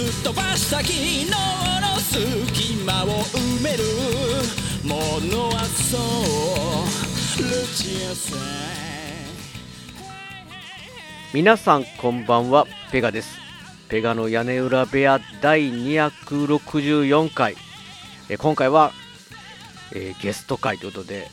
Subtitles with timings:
[0.00, 3.84] すっ飛ばした昨日の隙間を埋める
[4.82, 4.96] も
[5.30, 8.38] のはそうルチアさん
[11.34, 13.38] 皆さんこんばんはペガです。
[13.90, 17.56] ペガの屋根裏部屋第264回。
[18.30, 18.92] え今回は、
[19.92, 21.28] えーゲスト会ということで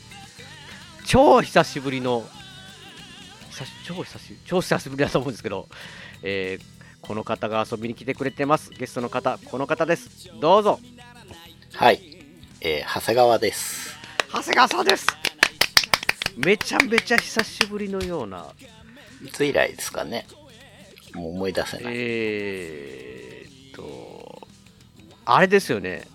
[1.06, 2.22] 超久しぶりの
[3.50, 5.68] 久し超久しぶり超久しぶりだと思うんですけど、
[6.22, 6.77] えー
[7.08, 10.78] この方が遊びに来てくれてますゲストの方この方ですどうぞ
[11.74, 12.00] はい。
[12.60, 13.96] えー、長谷川です。
[14.32, 15.06] 長谷川さんです
[16.36, 18.46] めちゃめちゃ久しぶりのような
[19.24, 20.26] いつ以来ですかね。
[21.14, 21.94] もう思い出せない。
[21.96, 24.46] えーっと、
[25.24, 26.06] あれですよね。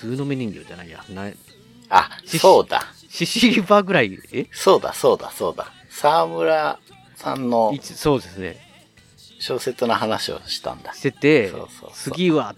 [0.00, 1.04] ずうのめ人形じゃないや。
[1.10, 1.30] な
[1.90, 2.84] あ、しそうだ。
[3.08, 4.46] ししりばぐらい、え？
[4.52, 5.72] そうだ、そうだ、そうだ。
[5.90, 6.78] 沢村
[7.16, 8.67] さんのそうですね。
[9.38, 10.92] 小説の話をしたんだ。
[10.94, 12.54] してて、そうそうそう次は、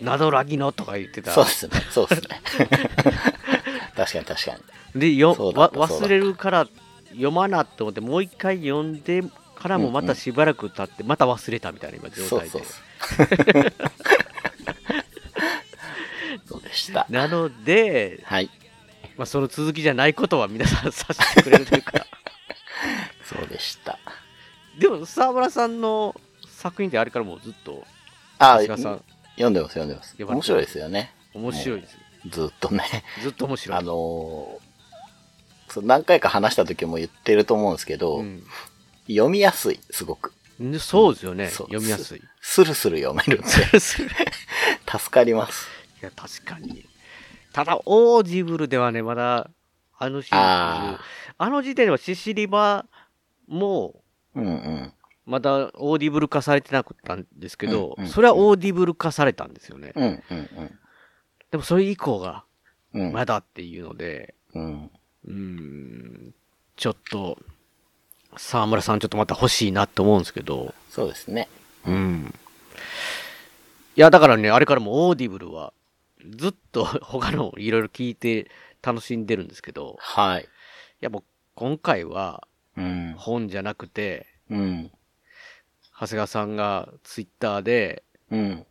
[0.00, 1.32] などらぎのとか言ってた。
[1.32, 2.28] そうですね、そうですね。
[3.96, 4.56] 確かに確か
[4.94, 5.00] に。
[5.00, 6.68] でよわ忘れるから
[7.10, 9.22] 読まなって思って、もう一回読んで
[9.54, 12.50] からもまたしばらく経って、また忘れたみたいな今状態で。
[12.50, 13.72] そうそうそう。
[16.46, 17.06] そうでした。
[17.08, 18.50] なので、はい。
[19.16, 22.06] まあ、その続きじゃないことは皆さんさせてくれるというか。
[23.24, 23.98] そうでした。
[24.78, 26.14] でも沢村さんの
[26.48, 27.84] 作品ってあれからもうずっと
[28.38, 29.02] あ、長谷川さん。
[29.34, 30.16] 読んでます、読んでます。
[30.18, 31.12] 面白いですよね。
[31.34, 31.98] 面白いです、
[32.30, 32.84] ずっとね。
[33.22, 33.78] ずっと面白い。
[33.78, 34.64] あのー
[35.82, 38.44] 何回か話した時も言ってると思うんですけど、うん。
[39.08, 40.32] 読みやすい、すごく。
[40.60, 41.48] ねそうですよね。
[41.48, 41.66] そう。
[41.66, 42.18] 読みやすい。
[42.18, 43.48] いスルスル読めるんで、
[43.80, 44.00] 助
[45.10, 45.66] かります。
[46.04, 46.86] や確かに。
[47.52, 49.50] ただオーディブルではねまだ
[49.98, 51.00] あのあ
[51.38, 52.84] あの時点ではししりば
[53.46, 54.02] も
[54.34, 54.92] うんうん。
[55.26, 60.78] まだオーディブル化されてなかったんですけど、うんうんそれはオーディブル化されたんですよね、うんうん
[61.50, 62.44] でもそれ以降が。
[62.92, 64.90] まだっていうのでうん。
[65.26, 66.34] うーん
[66.76, 67.38] ちょっと
[68.36, 71.48] 沢村さんちょっとまた欲しいなって思うんですけどそうですね。
[71.86, 72.34] うん。
[73.96, 75.72] いや、だからね、あれからもオーディブルは、
[76.36, 78.50] ずっと 他のいろいろ聞いて
[78.82, 80.42] 楽しんでるんですけど、はい。
[80.42, 80.46] い
[81.00, 81.24] やもう
[81.54, 83.14] 今回はうん。
[83.16, 84.90] 本じゃなくて、うん。
[85.98, 88.66] 長谷川さんがツイッターで、うん。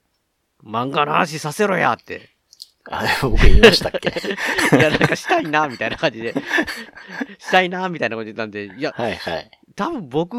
[0.63, 2.29] 漫画の話させろやって、
[2.85, 4.09] あれ、僕言いましたっけ？
[4.77, 6.33] いや、なんかしたいな、みたいな感じで、
[7.39, 9.51] したいな、みたいなこと言ったんで、いや、はいはい。
[9.75, 10.37] 多分僕、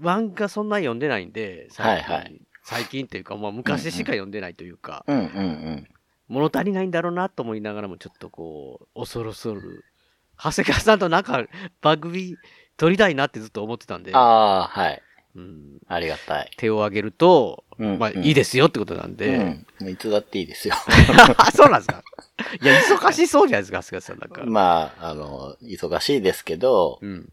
[0.00, 5.30] 漫画そんな読んでないんで、最近、はいはい最近っていうか、まあ昔しか読んでないというか、うんうんう
[5.70, 5.88] ん。
[6.28, 9.86] 物足りないんだろうなと思いながらも、ちょっとこう、恐る恐る、
[10.36, 11.46] 長谷川さんとなんか
[11.80, 12.36] 番組
[12.78, 15.02] 撮りたいなってずっと思ってたんで、ああ、はい。
[15.36, 16.50] うん、ありがたい。
[16.56, 19.88] 手を挙げると、うんまあいいですよってことなんで、うん。
[19.88, 20.74] いつだっていいですよ。
[21.36, 22.02] あ そうなんですか
[22.62, 24.44] いや、忙しそうじゃないですか、長谷川さんなんか。
[24.44, 27.32] まあ、あの、忙しいですけど、うん。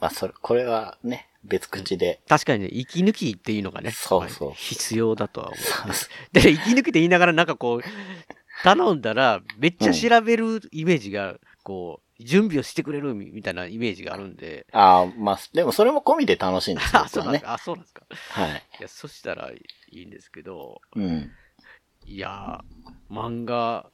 [0.00, 2.20] まあ、それ、これはね、別口で。
[2.28, 5.94] 確かにね、息抜きっていうのがね、そうそうまあ必要だとは思そうう。
[6.40, 7.82] で、息抜きって言いながらなんかこう、
[8.62, 17.02] 頼んだら、めっちゃ調べるイメージが、こう、準備をしてくれるみみたいなイメージがあるんで、ああ、まあ、でもそれも込みで楽しいんですよ。
[17.02, 17.52] あ、 そうなんですか。
[17.54, 18.02] あ、そうなんですか。
[18.30, 18.62] はい。
[18.78, 21.30] いや、そしたらいいんですけど、うん。
[22.06, 23.86] いやー、漫画、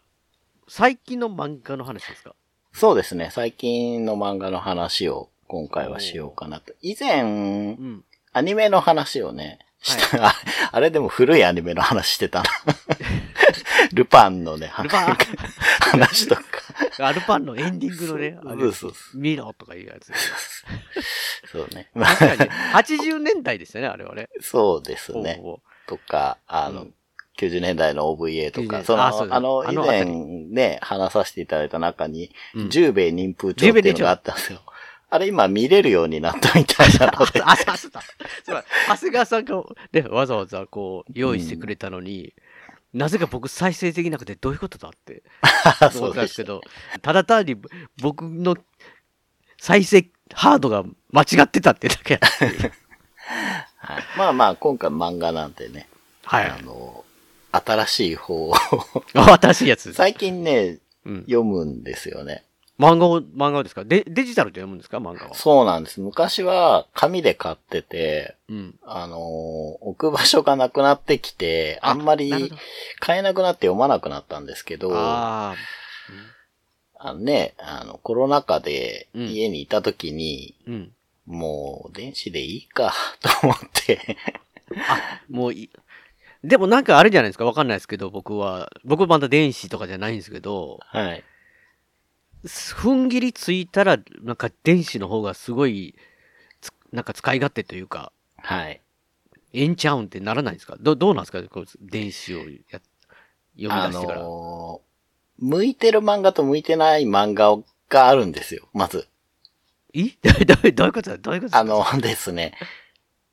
[0.68, 2.34] 最近の漫画の話ですか？
[2.72, 3.30] そうですね。
[3.32, 6.74] 最近の漫画の話を今回はしようかなと。
[6.82, 8.04] 以前う、ん。
[8.32, 10.34] アニメの話をね、した、あ
[10.72, 12.50] あれでも古いアニメの話してたな。
[13.92, 16.42] ルパンのね、話とか。
[16.98, 18.70] アルパンのエンディングのね、あれ
[19.14, 20.12] 見ろとかいうやつ。
[21.50, 21.90] そうね。
[21.94, 22.50] まあ確かに、
[23.00, 24.28] 80年代でしたね、あれはね。
[24.40, 25.40] そうですね。
[25.86, 26.94] とか、あの、うん
[27.38, 34.62] 90年代の OVA と90か、年その、あの、以前りね、話させていただいた中に、うん十兵衛忍風帳っていうのがあったんですよ。
[35.08, 37.40] あれ今見れるようになったみたいなので。
[37.44, 38.00] あ、そうそうだ。
[38.44, 39.62] そうだ長谷川さんが、
[39.92, 42.34] ね、わざわざこう、用意してくれたのに、
[42.96, 45.22] なぜか僕再生できなくてどういうことだって
[45.96, 46.62] 思ったんでですすけど、
[47.02, 47.56] ただ単に
[48.00, 48.56] 僕の
[49.58, 52.18] 再生ハードが間違ってたってだけ。
[52.18, 55.88] はいまあまあ、今回漫画なんてね、
[56.24, 57.04] はいあの、
[57.52, 58.54] 新しい方を
[59.14, 59.92] あ新しいやつ。
[59.92, 61.20] 最近ね、うん。
[61.20, 62.45] 読むんですよね。
[62.78, 63.84] 漫画を、漫画をですか？
[63.84, 64.98] デデジタルで読むんですか？
[64.98, 65.34] 漫画は。
[65.34, 66.00] そうなんです。
[66.00, 68.74] 昔は紙で買ってて、うん。
[68.84, 72.52] あのー置く場所がなくなってきて、あんまり
[73.00, 75.54] 買えなくなって読まなくなったんですけど、あ
[76.98, 80.70] あのね、あの、コロナ禍でうん家にいた時に、あ。
[80.70, 80.92] うん。
[81.26, 84.16] もう電子でいいか、 と思って、
[85.28, 85.70] もういい。
[86.44, 87.44] でもなんかあれじゃないですか？
[87.44, 88.70] わかんないですけど、僕は。
[88.84, 91.24] 僕まだ電子とかじゃないんですけど、はい。
[92.46, 95.94] 踏ん切りついたら、なんか電子の方がすごい、
[96.60, 98.80] つなんか使い勝手というか、はい。
[99.52, 100.76] ええんちゃうんってならないんですか？
[100.80, 101.42] どどうなんですか？
[101.48, 102.58] こう電子をや読
[103.56, 104.18] みあ出してから。
[104.20, 104.86] のー
[105.38, 107.58] 向いてる漫画と向いてない漫画
[107.90, 109.06] があるんですよ、まず。
[109.92, 110.04] え？
[110.46, 110.54] ど
[110.84, 111.10] ういうこと？
[111.10, 111.40] だどういうこと？
[111.42, 112.54] ですかあのですね、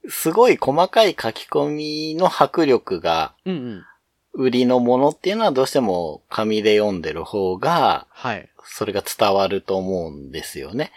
[0.10, 3.86] すごい細かい書き込みの迫力がうんうん。
[4.34, 8.50] 売りのものっていうのはどうしても紙で読んでる方が、はい。
[8.66, 10.92] それが伝わると思うんですよね。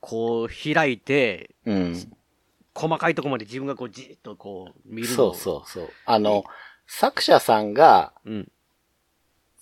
[0.00, 2.12] こう開いて、うん。
[2.74, 5.88] 細かいところまで自分がこうじーっとこう見るのそうそうそう。
[6.04, 6.44] あの、
[6.86, 8.30] 作者さんがう。
[8.30, 8.52] うん。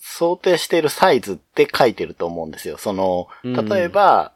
[0.06, 2.76] 想定しているサイズって書いてると思うんですよ。
[2.76, 4.32] その、うん例えば、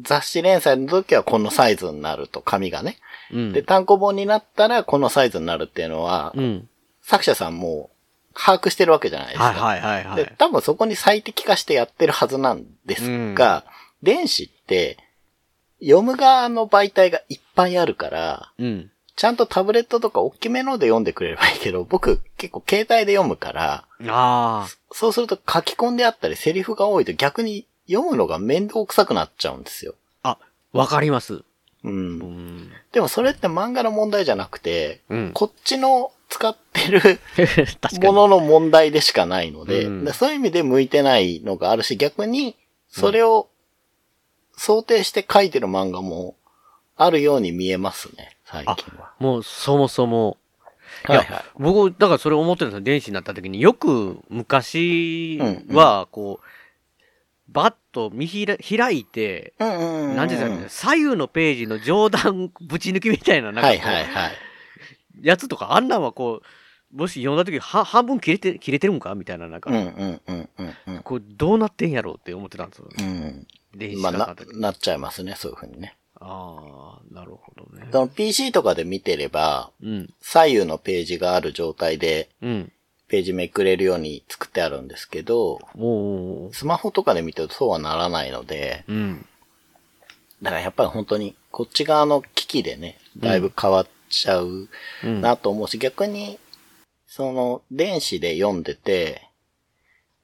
[0.00, 2.98] 雑誌連載の時はこのサイズになると、紙がね。
[3.32, 3.52] うん。
[3.52, 6.68] で、単行本になったらこのサイズになるっていうのは、うん。
[7.02, 7.90] 作者さんも
[8.34, 9.44] 把握してるわけじゃないですか。
[9.44, 13.64] はいはいはいはでい。、多分そこに最適化してやってるはずなんですが、
[14.02, 14.98] 電子って、
[15.82, 18.90] 読む側の媒体がいっぱいあるから、うん。
[19.16, 24.68] ちゃんとタブレットとか大きめので読んでくれればいいけど、僕結構携帯で読むから、ああ。
[24.92, 29.94] そうすると書き込んであったりセリフが多いと逆に読むのが面倒くさくなっちゃうんですよ。
[30.22, 30.38] あ、
[30.72, 31.42] わかります。
[31.84, 31.88] う。
[31.88, 32.70] うんん。
[32.92, 35.30] でもそれって漫画の問題じゃなくて、うん。
[35.32, 37.20] こっちの使ってる。
[38.02, 42.56] ものの問題でしかないので、うんでそういう意味で向いてないのがあるし、逆に、
[42.88, 43.48] それを
[44.56, 46.36] 想定して書いてる漫画も
[46.96, 49.12] あるように見えますね、最近は。
[49.18, 50.36] もうそもそも。
[51.08, 51.44] いや、はいはい。
[51.58, 52.84] 僕、だからそれ思ってるんですよ。
[52.84, 55.38] 電子になった時によく昔
[55.70, 56.46] は、こう、
[57.48, 60.16] バッと見ひら開いて、うんうんうん。
[60.16, 64.32] なんていうんですかね、左右のページの上段ぶち抜きみたいな、なんかはいはいはい。
[65.22, 71.02] やつとか、あんなんはこう、もし読んだ時は半分切れて、切れてるんかみたいな、なんか、うんうんうんうんうん。
[71.02, 72.88] こう、どうなってんやろうって思ってたんですよ。
[72.98, 73.46] うん。
[74.00, 75.96] まあ、ななっちゃいますね、そういうふうにね。
[76.20, 77.88] ああ、なるほどね。
[77.92, 82.72] その PC とかで見てれば、うん、左右のページがある状態で、うん。
[83.10, 85.58] ページめくれるように作ってあるんですけど、
[86.52, 89.26] スマホとかで見てるとそうはならないので、うん。
[90.40, 94.68] だからやっぱり本当にこっち側の機器でね、だいぶ変わっちゃう
[95.04, 95.20] うん。
[95.20, 96.38] なと思うし、逆に、
[97.08, 99.28] その電子で読んでて、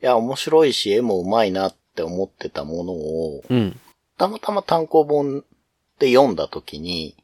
[0.00, 3.80] いや、面白いし、絵も上手いなって思ってたものを、うん。
[4.16, 5.44] たまたま単行本
[5.98, 7.16] で読んだ時に、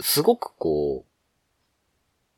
[0.00, 1.10] すごくこう、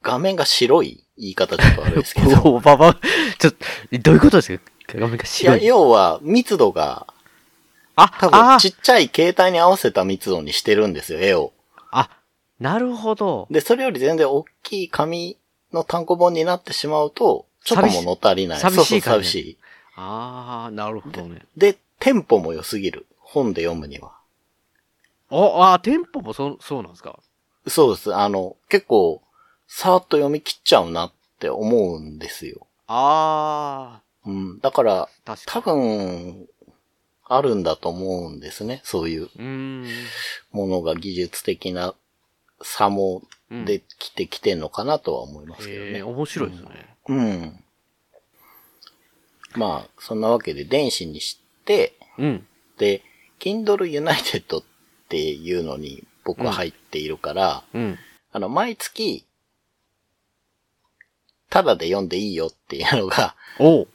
[0.02, 2.94] 画面が白い言い方ちょっと悪いですけど、 おばば、
[3.38, 4.62] ちょっと、どういうことですか？
[4.88, 5.64] 画面がいや、白い。
[5.64, 7.06] 要は密度が、
[7.94, 11.52] あ、多あ分ちっちゃい携帯に合わせた密度にしてるんですよ、絵を。
[11.90, 12.10] あ、
[12.58, 13.46] なるほど。
[13.50, 15.36] で、それより全然大きい紙
[15.72, 18.60] の単行本になってしまうと、ちょっと物足りない。
[18.60, 19.58] 寂しい寂しい感じそうそう寂しい。
[19.96, 21.42] ああ、なるほどね。
[21.56, 23.06] で、テンポも良すぎる。
[23.20, 24.12] 本で読むには。
[25.30, 27.18] お、あ、テンポもそ、そうなんですか？
[27.68, 28.14] そうです。
[28.14, 29.22] あの、結構、
[29.68, 32.68] さーっと読み切っちゃうなって思うんですよ。
[32.86, 34.60] あうん。
[34.60, 36.46] だから、か多分、
[37.24, 38.80] あるんだと思うんですね。
[38.84, 39.28] そういう。
[40.52, 41.94] ものが技術的な
[42.60, 45.90] 差もうんできてきてんのかなとは思いますけどね。
[45.94, 46.96] ええ面白いですね。
[47.08, 47.64] うん。
[49.54, 52.46] まあ、そんなわけで電子にして、うん。
[52.78, 53.02] で、
[53.40, 54.64] Kindle United っ
[55.08, 57.98] ていうのに僕は入っているから、うん。
[58.30, 59.26] あの、毎月、
[61.52, 63.88] ただで読んでいいよっていうのがおう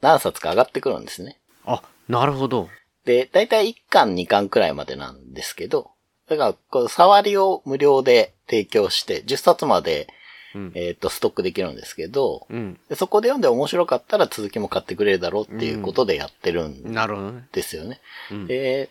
[0.00, 1.38] 何冊か上がってくるんですね。
[1.66, 2.68] あ、なるほど。
[3.04, 5.90] で、だいたい1巻2巻くらいまでなんですけど、
[6.28, 10.08] だから、こう、触りを無料で提供して、10冊まで、
[10.54, 10.72] うん。
[10.74, 12.78] えっ、と、ストックできるんですけど、うん。
[12.88, 17.48] でそこで読んで面白かったら続きも買ってくれるだろうっていうことでやってるんなるほどね。
[17.52, 18.00] ですよね。
[18.30, 18.46] うん。
[18.46, 18.88] で、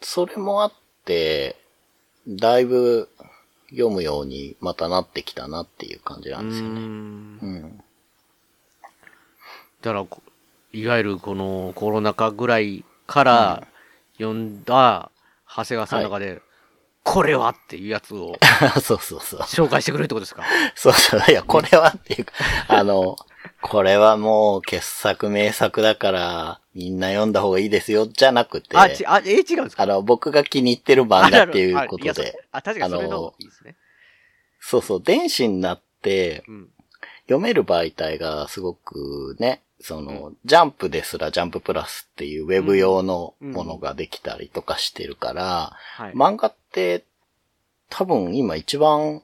[0.00, 0.72] それもあっ
[1.04, 1.56] て、
[2.26, 3.08] だいぶ
[3.70, 6.80] 読むようにまたなってきたなっていう感じなうんですよね。
[6.80, 6.84] う
[7.68, 7.76] ん。
[7.78, 7.82] だ
[9.82, 10.22] からこ、
[10.72, 13.66] いわゆるこのコロナ禍ぐらいから
[14.18, 15.10] 読んだ
[15.48, 16.42] 長谷川さんの中で、
[17.02, 18.36] これはっていうやつを
[18.82, 19.40] そうそうそう。
[19.40, 20.44] 紹介してくれるってことですか？
[20.76, 21.22] そうそう。
[21.28, 22.32] いや、これはっていうか、
[22.68, 23.16] あの、
[23.62, 29.82] これはもう傑作名作だから、みんな読んだ方がいいですよ、じゃなくて、あ、ち、あ、え、違うんですか？
[29.82, 33.76] あの、僕が気に入ってる漫画っていうことで、あ、確かにそれのいいですね。
[34.60, 36.68] そうそう、電子になってうん。
[37.24, 46.12] 読める媒体がすごくね、その、ジャンプですらジャンププラスっていうウェブ用のものができたりとかしてるから、はい。
[46.12, 47.04] 漫画って
[47.88, 49.22] 多分今一番、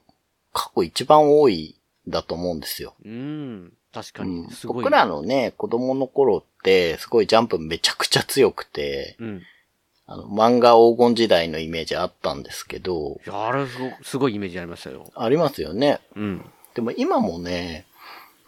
[0.53, 1.75] 過去一番多い
[2.07, 2.95] んだと思うんですよ。
[3.05, 3.73] うん。
[3.97, 4.83] 確かうんに、すごい。
[4.83, 9.41] 僕らのね、子供の頃って、すごいジャンプめちゃくちゃ強くて、うん。
[10.05, 15.11] あの、漫画黄金時代のイメージあったんですけど、いや、あれすご、すごいイメージありましたよ。
[15.15, 15.99] ありますよね。
[16.15, 16.45] うん。
[16.75, 17.85] でも今もね、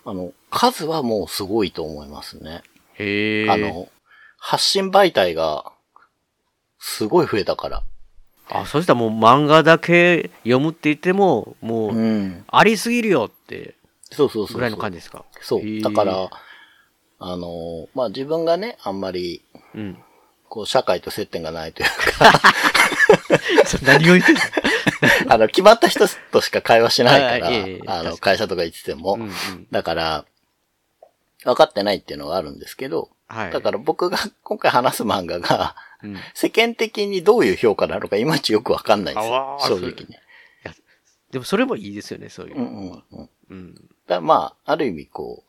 [0.06, 2.62] あの、数はもうすごいと思いますね。
[2.94, 3.50] へえ。
[3.50, 3.90] あ、の、
[4.38, 5.72] 発信媒体が、
[6.78, 7.84] すごい増えたから。
[8.52, 12.46] あ、そしたらもう漫画だけ読むって言っても、もう、うん。
[12.48, 13.76] ありすぎるよって、
[14.12, 14.56] そうそうそう。
[14.56, 15.26] ぐらいの感じですか？
[15.42, 15.82] そう。
[15.82, 16.30] だから、
[17.20, 19.44] あの、まあ、自分がね、あんまり、
[19.76, 19.98] うん。
[20.48, 22.32] こう、社会と接点がないというか、
[23.84, 24.42] 何を言ってんの？
[25.30, 29.68] あの、決まった人としか会話しないから、あの、会社とか行ってても、うんうん。
[29.70, 30.26] だから、
[31.44, 33.52] 分かってないっていうのがあるんですけど、はい。
[33.52, 40.20] だから僕が今回話す漫画が、うん、い世間的にどういう評価なのかいまいちよくわかんないんですよ正直ね。
[40.64, 40.74] や
[41.32, 42.92] でもそれもいいですよね、そういううん。
[43.12, 43.90] うんうん。
[44.16, 45.44] らまあ、ある意味こ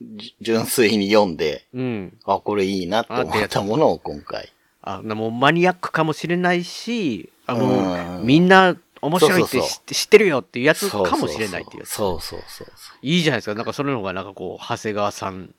[0.00, 2.18] う、じ純粋に読んで、うん。
[2.24, 4.52] あ、これいいなって思ったものを今回。
[4.82, 11.90] あ、なもうマニアックかもしれないし、あの、うんみんな面白いって知ってるよっていうやつかもしれないっていうやつ。
[11.90, 12.68] そうそうそう。
[13.02, 13.54] いいじゃないですか。
[13.54, 15.54] なんかそれの方がなんかこう、長谷川さん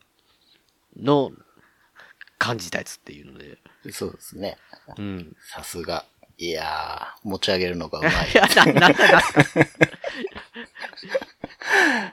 [0.98, 1.32] の
[2.40, 3.58] 感じたやつっていうので。
[3.92, 4.58] そうですね。
[4.98, 5.36] うん。
[5.54, 6.06] さすが。
[6.38, 8.36] いやー、持ち上げるのがうまい い。
[8.36, 9.22] や、な、なんだな。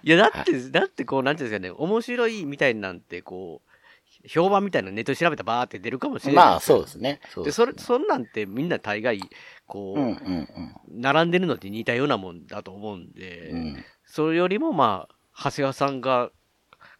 [0.02, 6.44] いや、だって、だってこう、なんていうんですかね、面白いみたいなんて、こう、評判みたいなのネットで調べたらバーって出るかもしれない。
[6.44, 7.20] まあ、そうですね。
[7.44, 9.20] で、それ、そんなんてみんな大概、
[9.66, 10.48] こう、うんうん
[10.94, 13.58] 並んでるのって似たようなもんだと思うんで、うん。
[13.58, 13.84] うん。
[14.04, 16.30] それよりもまあ、長谷川さんが、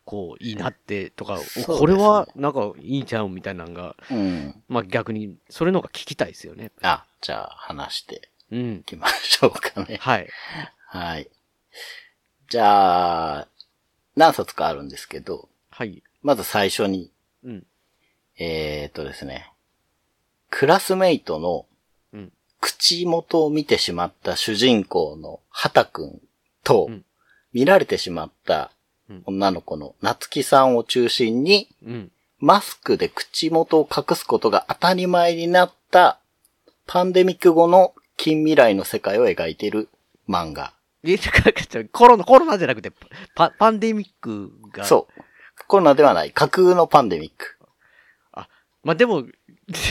[0.05, 4.63] こう、いいなってとか、ねこれはなんかいいんちゃうみたいなのが、うん。
[4.69, 6.73] まあ逆に、それの方が聞きたいですよね。
[6.81, 8.85] あ、じゃあ話してうんい。
[8.85, 9.99] きましょうかね。
[10.01, 10.29] はい。
[10.87, 11.29] はい。
[12.53, 13.49] じゃあ、
[14.15, 16.03] 何冊かあるんですけど、はい。
[16.21, 17.11] まず最初に、
[17.43, 17.67] うん。
[18.39, 19.51] えー、っとですね、
[20.51, 21.65] クラスメイトの
[22.13, 22.33] うん。
[22.61, 26.21] 口元を見てしまった主人公の畑くん
[26.63, 27.05] と、うん
[27.55, 28.71] 見られてしまった
[29.09, 32.13] うん女の子の夏木さんを中心に、うん。
[32.39, 36.21] マスクで口元を隠すことが当たり前になった
[36.87, 39.89] パンデミック後の近未来の世界を描いている
[40.29, 40.75] 漫画。
[41.93, 42.93] コロナ、コロナじゃなくて、
[43.35, 44.85] パパンデミックが。
[44.85, 44.87] う。
[44.87, 45.23] そう。
[45.67, 47.59] コロナではない、架空のパンデミック。
[48.85, 49.25] まあでも、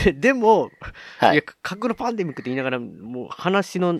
[0.04, 0.70] で でも、、
[1.18, 1.42] はいいや、。
[1.62, 3.98] 核のパンデミックって言いながら、もう話の、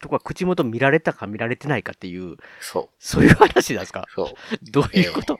[0.00, 2.88] とか口元見られたか見られてないかっていう、そう。
[2.98, 4.06] そういう話なんですか？
[4.14, 4.26] そう。
[4.72, 5.38] どういうこと、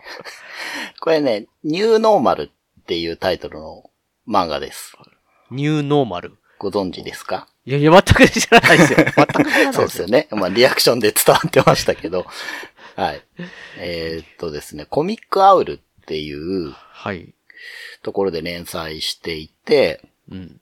[1.01, 3.91] これね、ニューノーマルっていうタイトルの
[4.29, 4.95] 漫画です。
[5.51, 6.37] ニューノーマル。
[6.59, 7.49] ご存知ですか？
[7.67, 8.99] いやいや、全く知らないですよ。
[9.15, 10.29] 全く知らないそうですよね。
[10.31, 12.27] まあ、リアクションで伝わってましたけど。
[12.97, 13.23] はい。
[13.79, 17.35] えーっとですね、コミックアウルっていうはい。
[18.03, 20.01] ところで連載していて、
[20.31, 20.61] うん。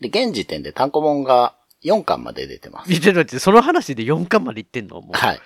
[0.00, 2.90] で、現時点で単行本が4巻まで出てます。
[2.90, 5.00] 見てだって、その話で4巻までいってんの？
[5.00, 5.40] もう、はい。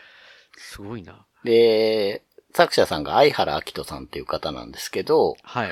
[0.56, 1.26] すごいな。
[1.44, 2.22] で、
[2.54, 5.70] 作者さんが相原明人さんっていう方なんですけど、はい。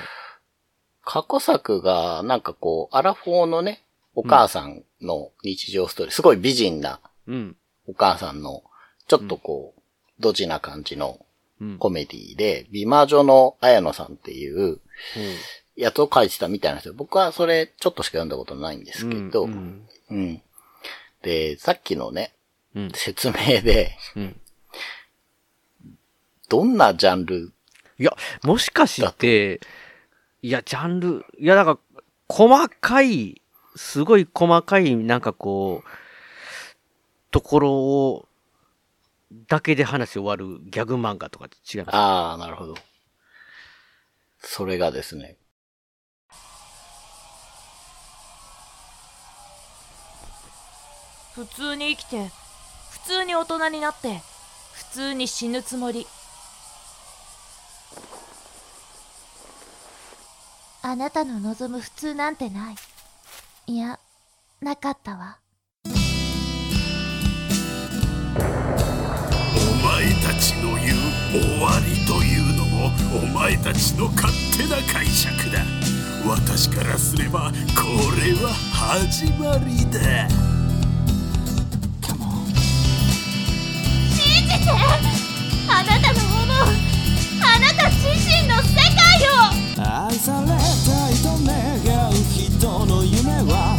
[1.05, 3.83] 過去作がなんかこう、アラフォーのね、
[4.15, 7.57] お母さんの日常ストーリー、すごい美人なうん。
[7.87, 8.63] お母さんの、
[9.09, 9.81] ちょっとこう、
[10.21, 11.21] ドジな感じの
[11.61, 11.79] うん。
[11.79, 14.81] コメディで、美魔女の綾野さんっていううん
[15.75, 16.95] やつを書いてたみたいなんですよ。
[16.95, 19.87] 僕はそれちょっとしか読んだことないんですけど、ううん。
[20.11, 20.43] ん。
[21.23, 22.35] で、さっきのね、
[22.75, 22.91] うん。
[22.93, 24.41] 説明で、うん。
[26.49, 27.53] どんなジャンル、
[27.99, 29.61] いや、もしかして、
[30.43, 31.79] いや、ジャンル、いや、なんか、
[32.29, 33.41] 細かい、
[33.77, 35.89] すごい細かい、なんかこう、
[37.31, 38.29] ところを、
[39.49, 41.97] だけで話終わるギャグ漫画とか違います。
[41.97, 42.75] ああ、なるほど。
[44.39, 45.37] それがですね、
[51.35, 52.31] 普通に生きて
[52.93, 54.23] 普通に大人になって
[54.73, 56.07] 普通に死ぬつもり
[60.81, 62.77] あなたの望む普通なんてない。
[63.69, 63.99] いや、
[64.61, 65.41] なかったわ。
[65.85, 65.89] お
[69.85, 70.99] 前たちの言う
[71.33, 75.65] 終わりというのもお前たちの勝手な解釈だ。
[76.25, 77.83] 私からすればこ
[78.25, 79.99] れは始まりだ。
[79.99, 80.29] で
[82.15, 82.47] も
[84.15, 84.71] 信じて
[85.69, 86.47] あなたの思う
[87.43, 89.29] あなた自身の世界を。
[90.07, 90.55] 愛された
[93.45, 93.77] は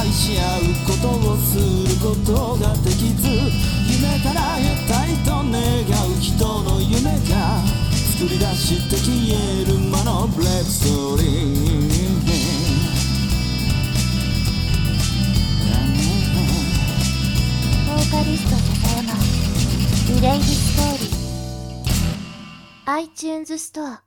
[0.00, 3.28] 愛し合うことをすることができず
[3.88, 5.52] 夢から得たいと願
[6.08, 7.62] う人の夢が
[8.18, 11.28] 作り出して消える魔のブレイクストーリー。
[17.86, 19.14] ボーカリスト笹山
[20.08, 21.18] リレイディストーリー
[22.86, 24.02] iTunes ストア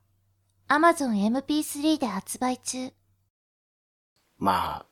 [0.68, 2.92] Amazon MP3 で発売中。
[4.38, 4.86] まあ、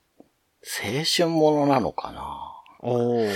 [0.63, 2.63] 青春ものなのかな。
[2.81, 3.33] おー。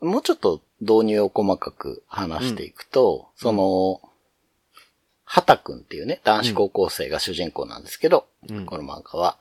[0.00, 4.00] もうちょっと導入を細かく話していくと、その、
[5.24, 9.36] 畑くんっていうね、男子高校生が主人公なんですけど、うんこの漫画は、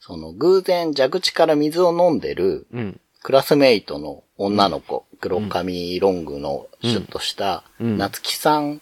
[0.00, 3.00] その偶然蛇口から水を飲んでるうん。
[3.20, 8.80] クラスメイトの女の子、黒髪ロングのシュッとしたうん夏木さん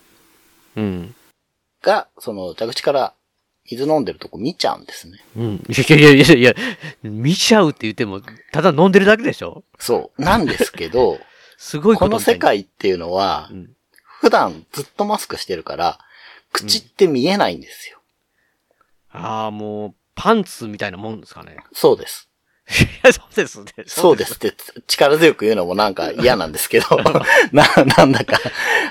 [0.77, 1.15] うん。
[1.83, 3.15] が、その蛇口から
[3.69, 5.19] 水飲んでるとこ見ちゃうんですね。
[5.37, 5.55] うん。
[5.69, 6.55] いやいやいやいや、
[7.03, 8.21] 見ちゃうって言っても、
[8.53, 9.65] ただ飲んでるだけでしょ？
[9.79, 10.23] そう。
[10.23, 11.19] なんですけど、
[11.59, 12.19] すごいこの。
[12.21, 13.71] 世界っていうのはう、ん。
[14.21, 15.99] 普段ずっとマスクしてるから、
[16.53, 18.01] 口って見えないんですよ。
[19.11, 21.57] ああ、もう、パンツみたいなもんですかね。
[21.73, 22.29] そうです。
[22.69, 23.73] いや、そうですね。
[23.87, 24.53] そうですって
[24.89, 26.87] 力強く言うのもなんか嫌なんですけど、
[27.53, 27.65] な、
[27.97, 28.39] なんだか。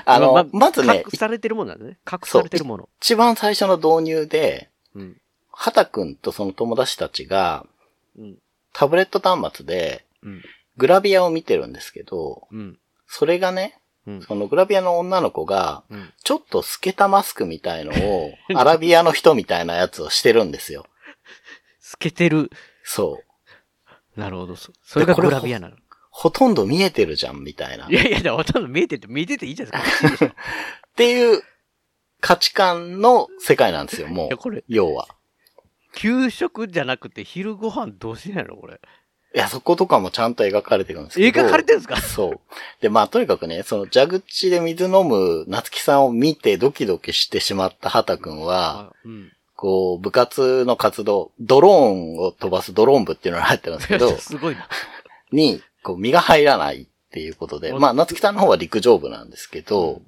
[0.06, 1.98] あの、ままずね、隠されてるものなんですね。
[2.10, 2.88] 隠されてるもの。
[3.00, 5.20] 一番最初の導入で、うん。
[5.52, 7.66] 畑くんとその友達たちが、
[8.18, 8.38] うん。
[8.72, 10.42] タブレット端末で、うん。
[10.78, 12.78] グラビアを見てるんですけど、うん。
[13.06, 14.22] それがね、うん。
[14.22, 16.12] そのグラビアの女の子が、うん。
[16.24, 20.86] ちょっと透けたマスクみたいのを、 アラビアの人みたいなやつをしてるんですよ。
[21.80, 22.50] 透けてる。
[22.84, 23.25] そう。
[24.16, 24.56] なるほど。
[24.56, 25.76] そそれがグラビアなの。
[26.10, 27.86] ほとんど見えてるじゃん、みたいな。
[27.86, 30.34] っいやいや、ほとんど見えてて、見えてていいじゃないですか。
[30.96, 31.42] ていう
[32.20, 34.36] 価値観の世界なんですよ、もういや、。
[34.38, 35.08] これ、要は。
[35.94, 38.80] 給食じゃなくて昼ご飯どうしないのこれ。
[39.34, 41.40] いや、そことかもちゃんと描かれてるんですけど。
[41.42, 41.96] 描かれてるんですか？
[42.00, 42.40] そう。
[42.80, 49.32] で、まあ、とにかくね、その蛇口で水飲む夏木さんを見てドキドキしてしまった畑くんは、あうん。
[49.56, 54.68] こう、部活の活動、ドローンを飛ばすドローン部っていうのが入ってるんですけど、 すごいな。
[55.32, 60.02] に、こう、身が入らないっていうことで、まあ、夏木さんの方は陸上部なんですけど、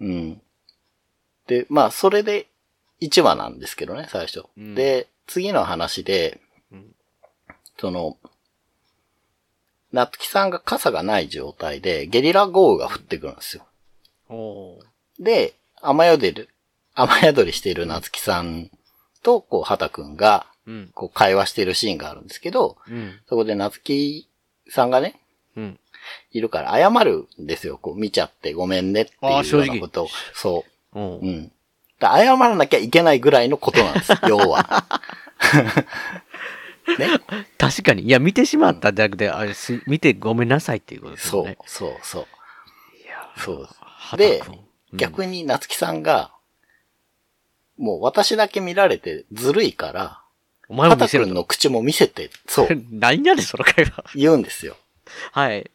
[0.00, 0.40] うん。
[1.48, 2.46] で、まあ、それで
[3.00, 4.44] 1話なんですけどね、最初。
[4.56, 6.94] うんで、次の話で、うん
[7.78, 8.16] その、
[9.92, 13.66] 夏木さんが傘がない状態で、ゲリラ豪雨が降ってくるんですよ。
[15.18, 16.48] で、雨宿り、
[16.94, 18.70] 雨宿りしている夏木さん
[19.24, 20.90] と、こう、畑くんが、うん。
[20.94, 23.18] こう、会話しているシーンがあるんですけど、うん。
[23.28, 24.28] そこで夏木
[24.68, 25.20] さんがね、
[25.56, 25.80] うん。
[26.30, 27.78] いるから謝るんですよ。
[27.78, 30.08] こう見ちゃってごめんねっていうようなことを。
[30.34, 31.20] そおう。
[31.22, 31.52] うん。
[32.00, 34.12] 謝らなきゃいけないぐらいのことなんです。
[34.28, 34.84] 要は。
[36.98, 37.08] ね。
[37.56, 38.02] 確かに。
[38.02, 42.26] いや、見てしまったじゃなくて、あれす、見てごめんなさいっていうことですそうそう、そう。
[43.02, 43.68] いやそう。
[43.80, 44.64] 畑で君、うん
[44.96, 46.30] 逆に夏木さんが、
[47.78, 50.20] もう私だけ見られてずるいから、
[50.68, 54.04] お前も見畑せるの口も見せて、そう、 何やねん、その会話。
[54.14, 54.76] 言うんですよ。
[55.32, 55.70] はい。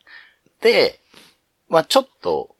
[0.61, 0.99] で、
[1.67, 2.55] まあちょっと、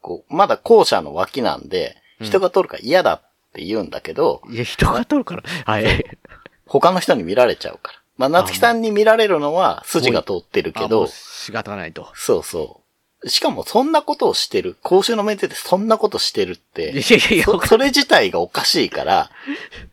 [0.00, 3.22] こう、まだ校舎の脇なんで、うん人が通るから嫌だっ
[3.54, 5.42] て言うんだけど、いや、人が通るから。
[5.64, 6.18] はい。
[6.66, 8.00] 他の人に見られちゃうから。
[8.18, 12.12] まあ夏木さんに見られるのは筋が通ってるけど仕方ないと。
[12.14, 12.89] そうそう。
[13.26, 19.30] しかもそんなことをしてる、公衆の面前でそんなことしてるっいて、やいやいや、そそれ自体がおかしいから、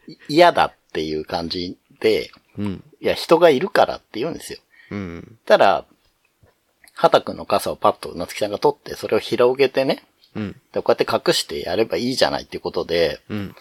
[0.08, 2.84] い嫌だっていう感じで、うん。
[3.02, 4.60] いや、人がいるからって言うんですよ。
[4.92, 5.38] うん。
[5.46, 5.86] たら、
[6.94, 10.04] 畑くんの傘をパッと夏木さんが取って、それを広げてね、
[10.36, 10.56] うん。
[10.72, 13.56] でこうやって隠してやればいいじゃないっていうことで、うん。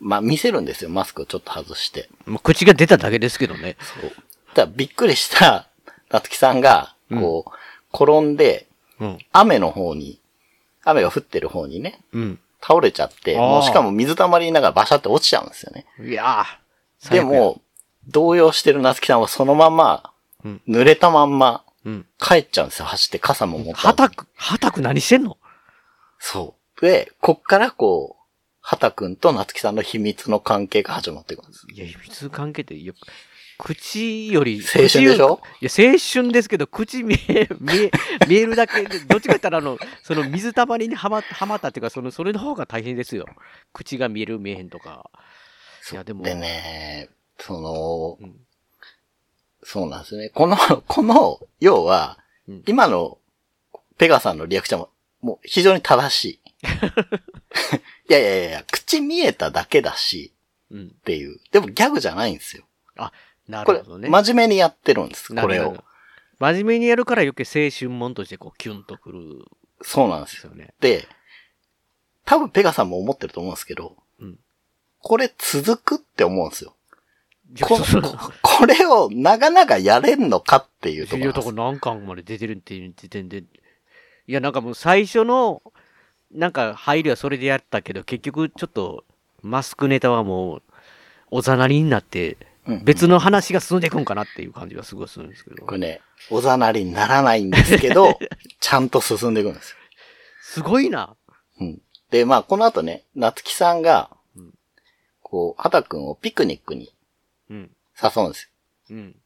[0.00, 2.08] まあ見せるんですよ、マスクをちょっと外して。
[2.26, 3.76] もう口が出ただけですけどね。
[4.00, 4.12] そう。
[4.54, 5.68] ただびっくりした
[6.10, 7.50] 夏木さんが、こう、
[7.94, 8.66] 転んで、
[9.00, 9.18] うん。
[9.32, 10.20] 雨の方に、
[10.84, 12.38] 雨が降ってる方にね、うん。
[12.60, 15.86] 倒れちゃって、あーもうしかも水たまりながらバシャって落ちちゃうんですよね。
[16.00, 17.60] いやーで、も、
[18.08, 20.10] 動揺してる夏木さんはそのまま
[20.44, 21.64] うん、濡れたまんま。
[22.18, 25.36] 帰っちゃうんですよ、走って傘も持ったはたく、はたく何してんの？
[26.18, 26.80] そう。
[26.80, 28.24] で、こっからこう、
[28.62, 31.66] 畑くんと夏木さんの秘密の関係が始まっていくんです。
[31.70, 32.74] いや、秘密関係って、
[33.58, 35.40] 口より、青春でしょ？
[35.60, 37.90] いや、青春ですけど、口見え、 見え、
[38.28, 43.26] 見えるだけで、どっちかって言ったら、あの、その水たまりにはまはまったっていうか、その、それの方が大変ですよ。
[43.72, 45.10] 口が見える、見えへんとか。
[45.92, 48.40] いや、でも、でね、その、うん
[49.66, 50.28] そうなんですね。
[50.28, 53.16] この、この、要は、うん今の
[53.96, 54.90] ペガさんのリアクションも、
[55.22, 56.40] もう非常に正しい。
[58.10, 60.34] いやいやいや、口見えただけだし、
[60.70, 60.86] うん。
[60.88, 61.40] っていう。
[61.50, 62.64] でもギャグじゃないんですよ。
[62.96, 63.10] これ
[63.48, 64.08] なるほど、ね。
[64.08, 65.76] 真面目にやってるんです、これを。
[66.38, 69.44] 真面目にやるから余計青春もんとしてこうキュンとくるん
[69.82, 70.74] そうなんですすよね。
[70.80, 71.06] で、
[72.24, 74.38] 多分ペガさんも思ってると思うんですけど、うん
[75.06, 76.74] これ続くって思うんですよ。
[77.60, 83.40] こそここれを長々やれんのかっていうところいや、なんですとこ何巻まで出てるっていう時点で。
[83.40, 83.44] い
[84.26, 85.62] や、なんかもう最初の、
[86.32, 89.04] なんか入りはそれでやったけど、結局ちょっと、
[89.42, 90.62] マスクネタはもう、
[91.30, 92.38] おざなりになって、
[92.84, 95.72] 別の話が進んでいくんかなっていう感じがすごいするんですけどこ。
[95.72, 96.00] れね、
[96.30, 98.18] おざなりにならないんですけど、
[98.60, 99.76] ちゃんと進んでいくんですよ。
[100.40, 101.16] すごいな。
[101.60, 101.82] うん。
[102.10, 104.54] で、まあ、この後ね、夏木さんがうん、
[105.22, 106.94] こう、畑くんをピクニックに
[107.50, 107.70] うん。
[108.02, 108.96] 誘うんですよ。
[108.96, 109.16] うん。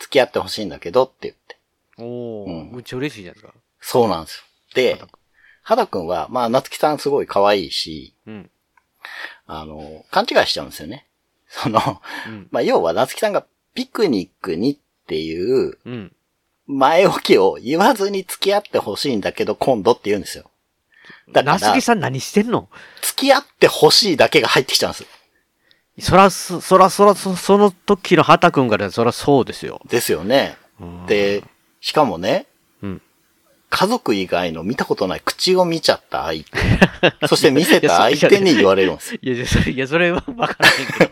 [0.00, 1.58] 付き合ってほしいんだけどって言って。
[1.98, 3.54] おー、うんむっちゃ嬉しいじゃないですか。
[3.80, 4.44] そうなんですよ。
[4.74, 5.00] で
[5.62, 8.50] 畑くんは、まあ、夏木さんすごい可愛いし、うん。
[9.46, 11.06] あの、勘違いしちゃうんですよね。
[11.62, 11.80] その、
[12.26, 12.48] うん。
[12.50, 16.12] まあ、要は夏木さんがピクニックにっていううん。
[16.66, 20.50] 前置きを言わずに付き合ってほしいんだけど今度って言うんですよ。
[21.30, 22.70] だからなすぎ、さん何してんの？
[23.02, 24.98] 付き合ってほしいだけが入ってきちゃうんで
[26.00, 26.08] す。
[26.08, 29.82] そらす、そらそらそ、その時の畑くんからそらそうですよ。
[29.90, 30.56] ですよね。
[30.80, 31.44] うん、で、
[31.82, 32.53] しかもね、うん。
[33.76, 37.26] 家族以外の見たことない口を見ちゃった相手。
[37.26, 39.18] そして見せた相手に言われるんですよ。
[39.20, 41.10] いや、いやそれいやそれは分からへんけど。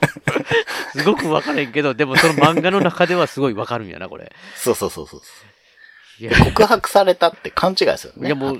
[1.02, 4.32] すごく分からへんけど、でもその漫画の中ではすごい分かるんやな、これ。
[4.54, 5.20] そうそうそうそう。
[6.20, 8.28] いやで、告白されたって勘違いですよね。
[8.28, 8.58] いやもう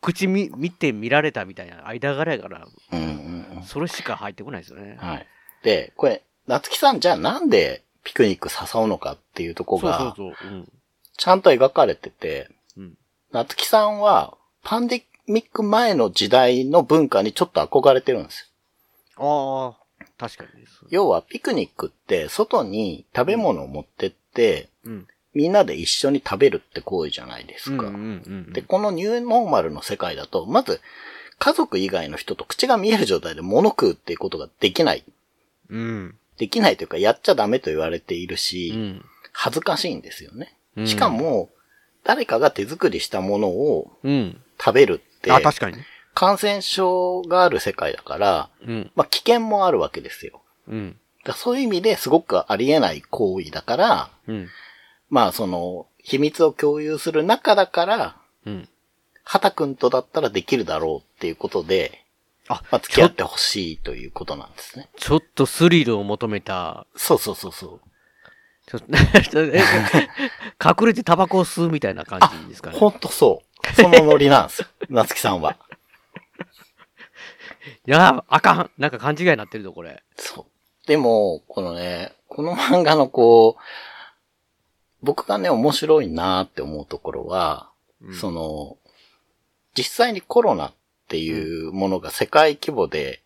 [0.00, 3.62] 口見見て見られたみたいな間柄やから、うんうんうん。
[3.64, 4.96] それしか入ってこないですよね。
[5.00, 5.26] はい。
[5.64, 10.50] で、これ、夏木さんじゃあなんでピクニック誘うのかっていうとこが、そうそうそう。
[10.52, 10.72] うん。
[11.16, 12.94] ちゃんと描かれてて、うん。
[13.32, 18.52] 夏木さんは、パンデミック前の時代の文化にちょっと憧れてるんです
[19.18, 19.76] よ。
[19.98, 20.80] ああ、確かにです。
[20.90, 25.06] 要は、ピクニックって、外に食べ物を持ってって、うん。
[25.34, 27.86] みんなで一緒に食べるって行為じゃないですか。
[27.86, 28.52] うんうんうん。
[28.52, 30.82] で、このニューノーマルの世界だと、まず、
[31.38, 35.04] 家族以外の人と口が見える状態で物食うっていうことができない。
[35.70, 36.18] うん。
[36.36, 39.04] できないというか、やっちゃダメと言われているし、うん。
[39.32, 40.54] 恥ずかしいんですよね。
[40.76, 41.50] うんしかも、
[42.04, 44.40] 誰かが手作りしたものをうん。
[44.58, 45.86] 食べるって、あ、確かにね。
[46.14, 48.90] 感染症がある世界だから、うん。
[48.94, 50.42] まあ危険もあるわけですよ。
[50.68, 50.96] うん。
[51.24, 54.48] だそういう意味ですごくありえない行為だから、うん。
[55.10, 58.68] まあその、秘密を共有する中だから、うん。
[59.24, 62.04] 畑くんとだったらできるだろうっていうことで、
[62.48, 64.88] あ、まあ付き合ってほしいということなんですね。
[64.96, 67.91] ちょっとスリルを求めた、そうそうそうそう。
[68.72, 68.82] ちょっ
[69.30, 69.60] とえ
[70.64, 72.78] 隠れてタバコを吸うみたいな感じですかね。
[72.78, 73.52] ほんとそう。
[73.74, 74.68] そのノリなんですよ。
[74.88, 75.58] 夏木さんは。
[77.86, 78.70] いや、あかん。
[78.78, 80.02] なんか勘違いになってるぞ、これ。
[80.16, 80.46] そう。
[80.86, 83.62] でも、このね、この漫画のこう、
[85.02, 87.70] 僕がね、面白いなって思うところは、
[88.02, 88.76] うんその、
[89.74, 90.72] 実際にコロナっ
[91.08, 93.22] ていうものが世界規模で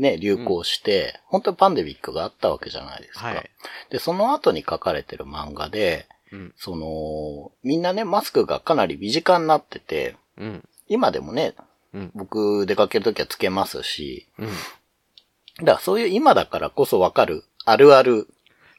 [0.00, 3.26] ね、流行して、本当にパンデミックがあったわけじゃないですか。
[3.26, 3.50] はい。
[3.90, 6.54] で、その後に書かれてる漫画で、うん。
[6.56, 10.68] その、みんなね、マスクがかなり身近になってて、うん。
[10.88, 11.54] 今でもね、
[11.92, 12.12] うん。
[12.14, 14.46] 僕出かけるときはつけますし、うん。
[14.46, 18.26] だからそういう今だからこそわかるあるある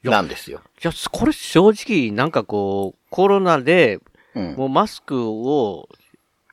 [0.03, 0.61] なんですよ。
[0.83, 3.99] いや、これ正直、なんかこう、コロナで、
[4.33, 4.55] うん。
[4.55, 5.87] もうマスクを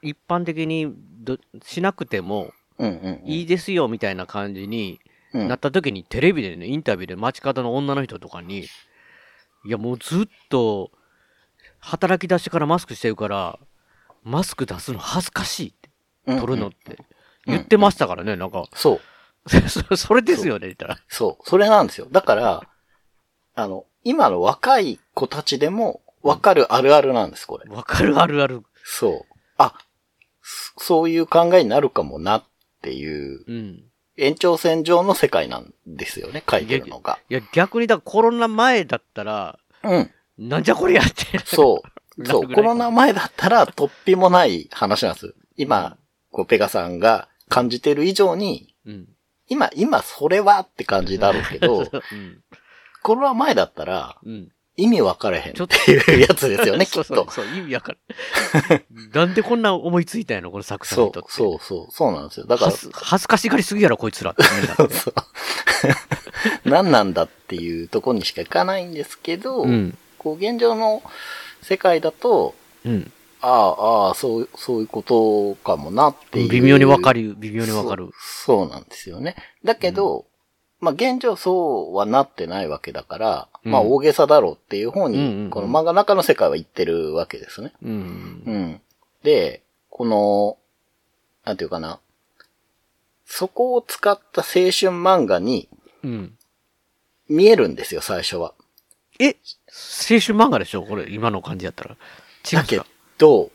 [0.02, 2.52] 一般的にどしなくてもうんうんうん。
[3.24, 5.00] いいですよみたいな感じに
[5.32, 8.66] うんなった時にテレビでね、インタビューで街角の女の人とかに、い
[9.66, 10.90] やもうずっと
[11.80, 13.58] 働き出してからマスクしてるから、
[14.24, 15.90] マスク出すの恥ずかしいって、
[16.26, 16.98] うん取るのって
[17.46, 19.00] 言ってましたからね、なんか、そう。
[19.68, 20.98] そそれですよね、言ったら。
[21.08, 21.48] そう。
[21.48, 22.06] それなんですよ。
[22.10, 22.68] だから、
[23.54, 27.70] あの、今の若い子たちでもわかるあるあるなんです、これ。
[27.70, 28.62] わかるあるある。
[28.84, 29.34] そう。
[29.56, 29.74] あ、
[30.42, 32.44] そそういう考えになるかもなっ
[32.82, 33.84] ていううん。
[34.18, 37.20] 延長線上の世界なんですよね、書いてるのが。
[37.30, 40.10] いや、逆にだからコロナ前だったら、うん。
[40.38, 41.38] なんじゃこりゃって。
[41.44, 41.88] そう。
[42.26, 42.52] そう。
[42.52, 45.34] コロナ前だったら突飛もない話なんです。
[45.56, 45.96] 今、
[46.32, 49.08] こう、ペガさんが感じてる以上に、うん。
[49.46, 51.78] 今、今それはって感じだろうけど、
[52.12, 52.42] うん。
[53.02, 54.52] コロナ前だったら、うん。
[54.78, 57.02] 意味分からへんちょっていうやつですよね、 きっと。
[57.02, 57.98] そうそう、意味わかる。
[59.12, 62.46] なんでこんな思いついたんやのこの作者そうの人って。、そう、そう、そうなんですよ。
[62.46, 64.94] だから、恥ずかしがりすぎやろ、こいつらってみんなって。
[64.94, 65.14] そう。
[66.64, 69.98] 何なんだっていうところにしかいかないんですけど、うん。
[70.16, 71.02] こう、現状の
[71.60, 73.12] 世界だと、うん。
[73.40, 76.48] ああ、ああ、そう、そういうことかもなっていう。
[76.50, 78.04] 微妙にわかる、微妙にわかる。
[78.04, 78.66] そう。
[78.66, 79.34] そうなんですよね。
[79.64, 80.26] だけど、
[80.80, 87.72] まあ現状そうはなってないわけだから、うんまあ大げさだろうっていう方に、この漫画の中の世界は言ってるわけですね。
[87.82, 88.42] うん。
[88.46, 88.80] うん。
[89.22, 90.56] で、この、
[91.44, 91.98] なんていうかな。
[93.26, 95.68] そこを使った青春漫画に
[96.02, 96.34] うん。
[97.28, 98.54] 見えるんですよ、最初は。
[99.18, 99.26] え？
[99.28, 99.34] 青
[100.20, 100.82] 春漫画でしょ？
[100.82, 101.96] これ、今の感じやったら。
[102.50, 102.80] 違うんだけ
[103.18, 103.50] ど、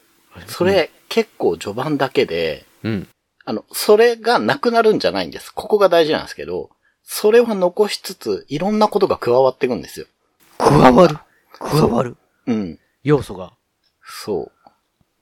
[0.45, 3.07] それ結構序盤だけで、うん。
[3.45, 5.51] あの、それがなくなるんじゃないんです。
[5.51, 6.69] ここが大事なんですけど、
[7.03, 10.07] それは残しつつ、いろんなことが加わっていくんですよ。
[10.57, 11.17] 加わる？
[11.59, 12.17] 加わる？
[12.47, 12.79] うん。
[13.03, 13.53] 要素が？
[14.03, 14.51] そ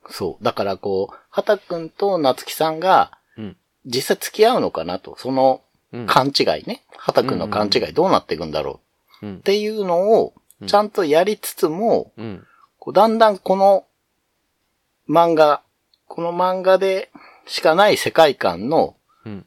[0.07, 0.11] う。
[0.11, 0.43] そう。
[0.43, 3.57] だからこう、畑くんと夏木さんが、うん。
[3.85, 6.05] 実際付き合うのかなと、そのうん。
[6.07, 6.83] 勘違いね。
[6.97, 8.79] 畑くんの勘違いどうなっていくんだろ
[9.21, 9.39] ううんっ。
[9.39, 10.33] ていうのを、
[10.67, 12.47] ちゃんとやりつつも、うん。
[12.79, 13.85] こうだんだんこの
[15.09, 15.61] 漫画、
[16.07, 17.11] この漫画で
[17.47, 19.45] しかない世界観のうん。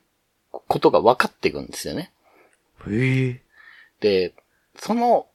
[0.67, 2.11] ことが分かっていくんですよね。
[2.89, 3.43] へえ。
[4.01, 4.35] で、
[4.77, 5.27] その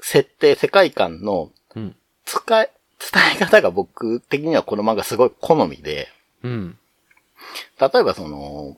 [0.00, 1.96] 設定、世界観のうん。
[2.24, 2.70] 使い、
[3.12, 6.08] 伝え方が僕的にはこの漫画すごい好みで、
[6.42, 6.78] うん。
[7.80, 8.76] 例えばその、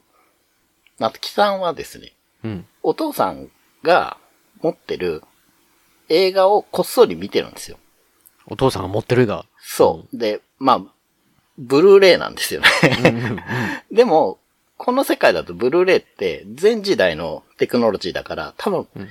[0.99, 2.13] 夏木さんはですね、
[2.45, 2.67] うん。
[2.83, 3.51] お父さん
[3.83, 4.17] が
[4.63, 5.23] 持ってる
[6.09, 7.79] 映画をこっそり見てるんですよ。
[8.47, 9.45] お父さんが持ってるが。
[9.61, 10.17] そう。
[10.17, 10.83] で、まあ、
[11.59, 12.69] ブルーレイなんですよね。
[13.91, 14.39] でも、
[14.79, 19.09] この世界だとブルーレイって全時代のテクノロジーだから、多分、うん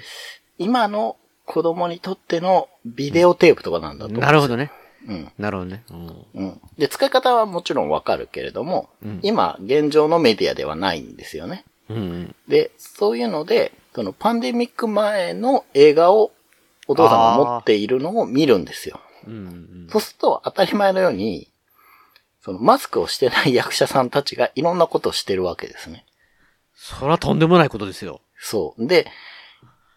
[0.58, 4.22] 今の子供にとってのビデオテープとかなんだと思う。
[4.22, 4.72] なるほどね。
[5.08, 5.32] うん。
[5.38, 5.84] なるほどね。
[5.92, 6.26] うん。
[6.34, 6.62] うん。
[6.78, 11.66] で、使い方はもちろんわかるけれども、うん今、現状のメディアではないんですよね。
[11.90, 12.36] うんうん。
[12.48, 16.32] で、そういうので、そのパンデミック前の映画を
[16.88, 19.00] お父さんが持っているのを見るんですよ。
[19.28, 19.88] うんうん。
[19.92, 21.50] そうすると当たり前のように、
[22.46, 26.06] そのマスクをしてない役者さんたちがいろんなことをしてるわけですね。
[26.76, 28.22] そらとんでもないことですよ。
[28.40, 28.86] そう。
[28.86, 29.08] で、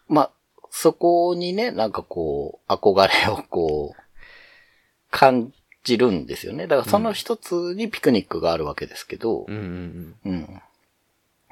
[0.07, 0.31] まあ、
[0.71, 4.01] そこにね、なんかこう、憧れをこう、
[5.11, 6.65] 感じるんですよね。
[6.65, 10.61] だからその一つにピクニックがあるわけですけど、うんうん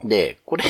[0.01, 0.09] うん。
[0.09, 0.63] で、これ、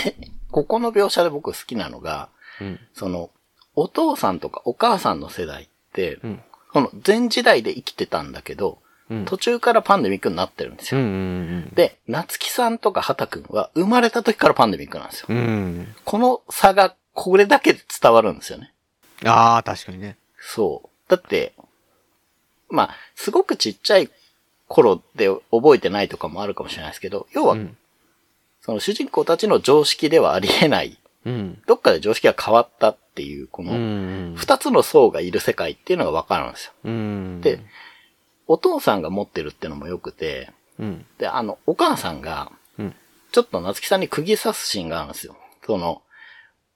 [0.52, 2.28] ここの描写で僕好きなのが、
[2.60, 2.68] うん。
[2.68, 2.80] うん。
[2.94, 3.30] その、
[3.76, 6.44] お父さんとかお母さんの世代って、うん。
[6.74, 8.87] この前時代で生きてたんだけど、うん。
[9.26, 11.00] 途中からパンデミックになってるんですよ。
[11.00, 11.10] うんう
[11.70, 15.28] んで、夏木さんとか畑くんは生まれた時からパンデミックなんですよ。
[15.30, 15.38] うん。
[15.38, 15.96] うん。
[16.04, 18.74] この差がこれだけで伝わるんですよね。
[19.26, 20.18] ああ、確かにね。
[20.40, 20.90] そう。
[21.10, 21.54] だって、
[22.70, 24.10] まあ、すごくちっちゃい
[24.68, 27.78] 頃で覚えてないとかもあるかもしれないですけど、要は、うん。
[28.62, 31.62] その主人公たちの常識ではありえない、うん。
[31.66, 33.78] どっかで常識が変わったっていう、こうんうの、
[34.34, 34.36] ん。
[34.36, 36.74] 二つの層がいる世界っていうのがわかるんですよ。
[36.84, 37.42] うん。
[37.42, 37.62] で、
[38.48, 41.06] お父さんが持ってるってのもよくて、うん。
[41.18, 42.96] で、あの、お母さんがうん、
[43.32, 45.36] ちょっと夏木さんに釘刺すシーンがあるんですよ。
[45.66, 46.02] その、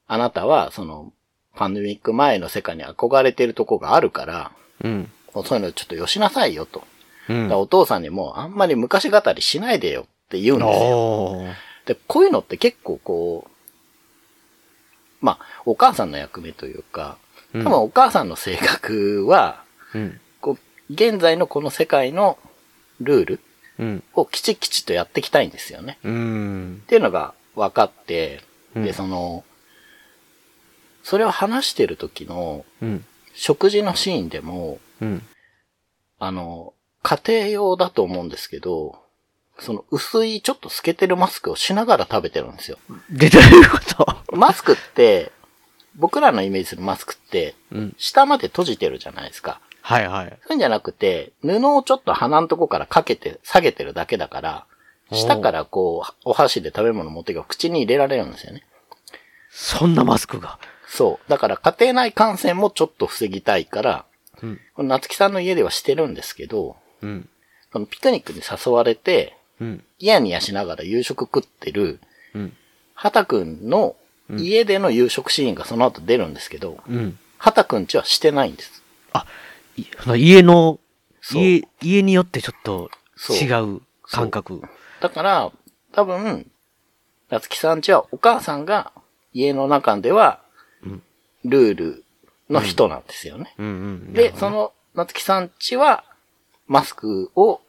[0.07, 1.13] あなたは、その、
[1.55, 4.51] パンデミック前の世界に憧れてるとこがあるから、
[4.83, 5.11] うん。
[5.33, 6.83] そういうのちょっとよしなさいよと。
[7.29, 7.51] うん。
[7.53, 11.43] お父さんにもあんまり昔語りしないでよって言うんですよ。
[11.85, 13.51] で、こういうのって結構こう、
[15.21, 17.17] まあ、お母さんの役目というか、
[17.53, 20.21] うん多分お母さんの性格は、うん。
[20.91, 22.37] 現在のこの世界の
[22.99, 23.39] ルール
[23.79, 24.03] うん。
[24.13, 25.97] をきちきちとやっていきたいんですよね。
[26.03, 26.85] うんっ。
[26.85, 28.41] ていうのが分かって、
[28.75, 29.43] うんで、その、
[31.03, 33.05] それを話してる時のうん。
[33.33, 35.25] 食事のシーンでも、うん。
[36.19, 38.99] あの、家庭用だと思うんですけど、
[39.57, 42.77] その薄いちょっと透けてるマスクをしながら食べてるんですよ。
[43.09, 43.79] で、どういうこ
[44.27, 44.35] と？
[44.35, 45.31] マスクって、
[45.95, 47.95] 僕らのイメージするマスクって、うん。
[47.97, 49.61] 下まで閉じてるじゃないですか。
[49.81, 50.27] はいはい。
[50.27, 54.65] そういうんじゃなくて、布をちょっと鼻のとこからかけて、下げてるだけだから、
[55.11, 58.63] 下からこう、お箸で食べ物持っていけば口に入れられるんですよね。
[59.49, 60.59] そんなマスクが。
[60.87, 61.29] そう。
[61.29, 64.05] だから家庭内感染もちょっと防ぎたいから、
[64.41, 64.59] うん。
[64.75, 67.29] この夏木さんの家ではしてるんですけど、うん。
[67.73, 69.83] そのピクニックに誘われて、うん。
[69.99, 71.99] ニヤニヤしながら夕食食ってる、
[72.33, 72.53] うん。
[72.93, 73.95] 畑くんの
[74.29, 77.17] 家での夕食シーンがその後出るんですけど、うん。
[77.37, 78.69] 畑くんちはしてないんです。
[78.69, 78.71] い
[79.13, 79.25] その
[80.17, 80.79] 家の、
[81.33, 82.89] 家、家によってちょっと
[83.29, 84.61] 違う感覚。
[85.01, 85.51] だから、
[85.91, 86.49] 多分、
[87.29, 88.91] 夏木さんちはお母さんが
[89.33, 90.41] 家の中では
[90.83, 91.03] うん、
[91.45, 92.03] ルール
[92.49, 93.55] の人なんですよね。
[94.13, 96.03] で、その、夏木さんちは、
[96.67, 97.61] マスクを、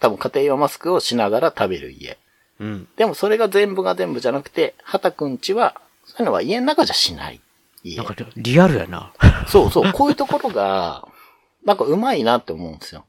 [0.00, 2.18] 多分家庭用マスクをしながら食べる家。
[2.60, 2.88] うん。
[2.96, 7.40] でもそれが全部が全部じゃなくて、畑くんちは、そういうのは家の中じゃしない
[7.82, 8.06] 家なん。
[8.06, 9.12] かリアルやな。
[9.48, 11.08] そうそう、こういうところが、
[11.64, 13.04] なんかうまいなって思うんですよ。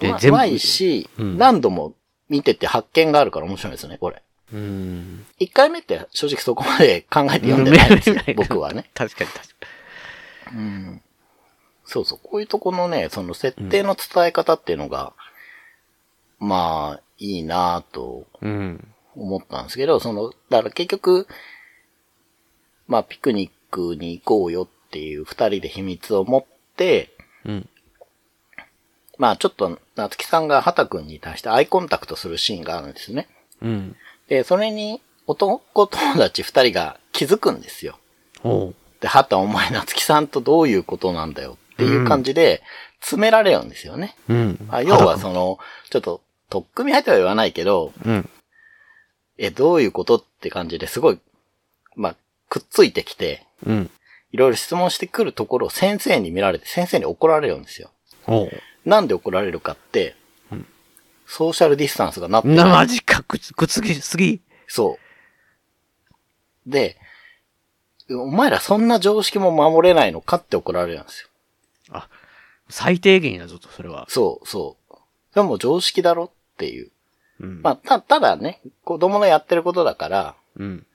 [0.00, 0.36] うまで全部？
[0.36, 1.94] うまいし、うん何度も
[2.28, 4.22] 見てて発見があるから面白いですね、これ。
[4.52, 5.26] うん。
[5.38, 8.90] 一回目って正直そこまで考えて読んでないんですようん、 僕はね。
[8.94, 9.54] 確かに確か
[10.52, 11.02] うん。
[11.84, 15.12] そうそう、こういうとこのね、その設定の伝え方っていうのが、
[16.38, 18.48] まあ、いいなぁとに。
[18.48, 18.88] うん。
[19.14, 21.26] 思ったんですけど、その、だから結局、
[22.86, 26.44] まあ、ピクニックに行こうよっていう二人で秘密を持っ
[26.76, 27.15] て、
[27.46, 27.68] うん。
[29.18, 33.28] まあ、ちょっと、夏木さんが畑くんに対してアイコンタクトするシーンがあるんですね。
[33.62, 33.96] うん。
[34.28, 37.98] で、それに男友達二人が気づくんですよ。
[38.44, 38.74] おう。
[39.00, 42.62] で、畑お前夏木さんとどういうことなんだよっていう感じで、
[43.00, 44.16] 詰められるんですよね。
[44.28, 44.68] うん。
[44.70, 45.58] あ要はその、
[45.90, 48.28] ちょっと、とっくみ入っては言わないけど、うん。
[49.38, 51.18] え、どういうことって感じですごい、
[51.94, 52.16] まあ、
[52.48, 53.90] くっついてきて、うん。
[54.36, 57.90] いろいろ質問してくるところを先生に見られて、先生に怒られるんですよ。
[58.84, 60.14] なんで怒られるかって、
[61.26, 62.66] ソーシャルディスタンスがなってな。
[62.66, 64.42] マジか、くつ、くつぎすぎ。
[64.68, 64.98] そ
[66.66, 66.70] う。
[66.70, 66.98] で、
[68.10, 71.28] お前らそんな常識も守れないのかって怒られるんですよ。
[71.92, 72.10] あ、
[72.68, 74.04] 最低限やぞと、それは。
[74.10, 74.94] そう、そう。
[75.34, 76.90] でも常識だろっていう。
[77.40, 77.62] うん。
[77.62, 80.86] まあ、た、ただね、子供のやってることだから、うん。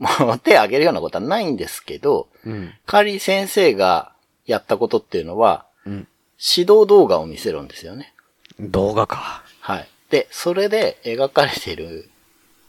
[0.00, 2.72] もう手挙げるようなことはないんですけど、うん。
[2.86, 4.12] 代わりに先生が
[4.46, 6.08] やったことっていうのは、うん。
[6.38, 8.14] 指導動画を見せるんですよね。
[8.58, 9.44] 動画か。
[9.60, 9.88] はい。
[10.08, 12.08] で、それで描かれている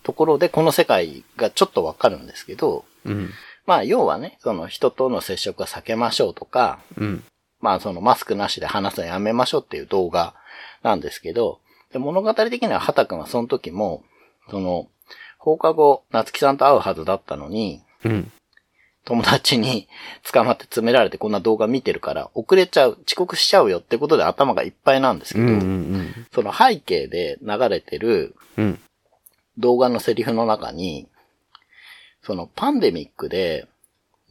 [0.03, 3.29] ところで、この世界がちょっとわかるんですけど、うん。
[3.65, 7.23] まあ、要はね、その人との接触は避けましょうとか、うん。
[7.61, 10.33] まあ、そのマスクなしで話すのやめましょうっていう動画
[10.83, 11.59] なんですけど、
[11.93, 14.03] で物語的には畑くんはその時も、
[14.49, 14.87] その、
[15.43, 18.31] 放課後、夏木さんと会うはずだったのに、うん。
[19.03, 19.87] 友達に
[20.31, 25.51] 捕まって詰められてこんな動画見てるから遅れちゃう、遅刻しちゃうよってことで頭がいっぱいなんですけど、うん。
[25.51, 26.27] うん。
[26.31, 28.79] その背景で流れてるうん。
[29.57, 31.07] 動画のセリフの中に、
[32.21, 33.67] そのパンデミックで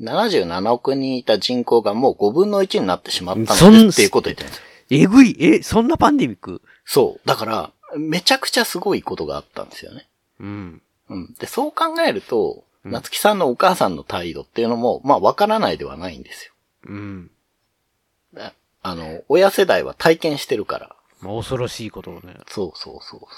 [0.01, 4.65] 77億人いた人口がもう5分の1になってしまったそんのですっていうことを言ってるんですよ。
[4.91, 6.63] えぐい、え、そんなパンデミック？
[6.85, 7.29] そう。
[7.29, 10.07] だから、めちゃくちゃすごいことがあったんですよね。
[10.39, 10.83] うん。
[11.11, 11.35] うん。
[11.35, 16.55] で、そう考えると、うん夏木さんのお母さんの態度っていうのも、まあわからないではないんですよ。
[16.87, 17.31] うん。
[18.39, 20.97] ああの、親世代は体験してるから。
[21.21, 22.39] まあ、恐ろしいことをね。
[22.49, 23.29] そうそうそうそう。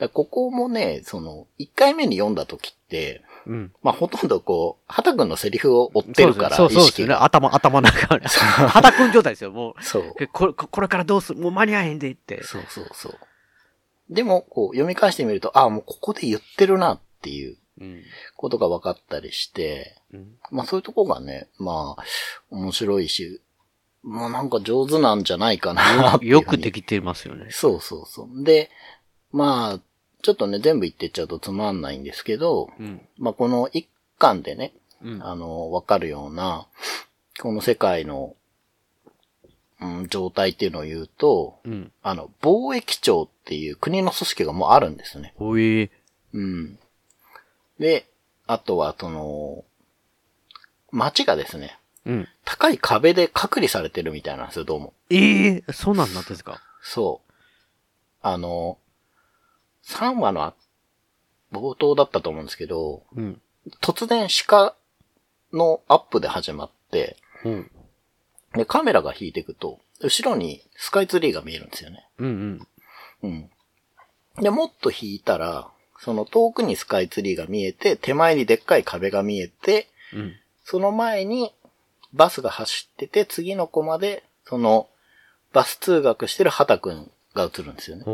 [0.00, 3.72] だここもね、その、1回目に読んだ時って、うん。
[3.84, 7.12] まあほとんどこう、畑くんのセリフを追ってるから、そうそうそうね。
[7.12, 7.22] が。
[7.22, 8.26] 頭、頭の中で。
[8.26, 9.84] 肌くん状態ですよ、もう。
[9.84, 10.14] そう。
[10.18, 11.38] えこれ、ここれからどうする？
[11.40, 12.42] もう間に合えへんでって。
[12.42, 13.18] そうそうそう。
[14.10, 18.02] でも、こう、読み返してみると、ああ、もうここで言ってるなっていううん。
[18.36, 20.34] ことが分かったりして、うん。
[20.50, 22.04] まあそういうとこがね、まあ、
[22.50, 23.40] 面白いし、
[24.02, 27.48] まあなんか上手なんじゃないかなよくできてますよね。
[27.50, 28.44] そうそうそう。
[28.44, 28.70] で、
[29.32, 29.80] まあ、
[30.22, 33.00] ちょっとね、全部言ってっちゃうとつまんないんですけど、うん。
[33.18, 35.22] まあこの一巻でね、うん。
[35.24, 36.66] あの、わかるような、
[37.40, 38.34] この世界の、
[39.80, 41.92] うん、状態っていうのを言うと、うん。
[42.02, 45.32] あの、貿易庁っていう国の組織がもうあるんですね。
[45.38, 45.90] ほえ
[46.34, 46.78] うん。
[47.80, 48.06] で、
[48.46, 49.64] あとは、その、
[50.90, 52.28] 街がですね、うん。
[52.44, 54.92] 高い壁で隔離されてるみたいなんですよ、どうも。
[55.08, 57.32] ええそうなんなんですかそう。
[58.20, 58.76] あの、
[59.84, 60.54] 3話のあ
[61.50, 63.40] 冒頭だったと思うんですけど、うん。
[63.80, 64.76] 突然鹿
[65.54, 67.70] のアップで始まって、うん。
[68.52, 72.10] で、カメラが引いていくと、後ろにスカイツリーが見えるんですよね。
[72.18, 72.68] うんうん。
[73.22, 73.50] うん。
[74.40, 75.68] で、もっと引いたら、
[76.00, 80.36] その遠くにスカイツリーが見えて、手前にでっかい壁が見えて、うん。
[80.64, 81.52] その前に
[82.12, 84.88] バスが走ってて、次のコマで、その、
[85.52, 88.04] バス通学してる畑くんが映るんですよね。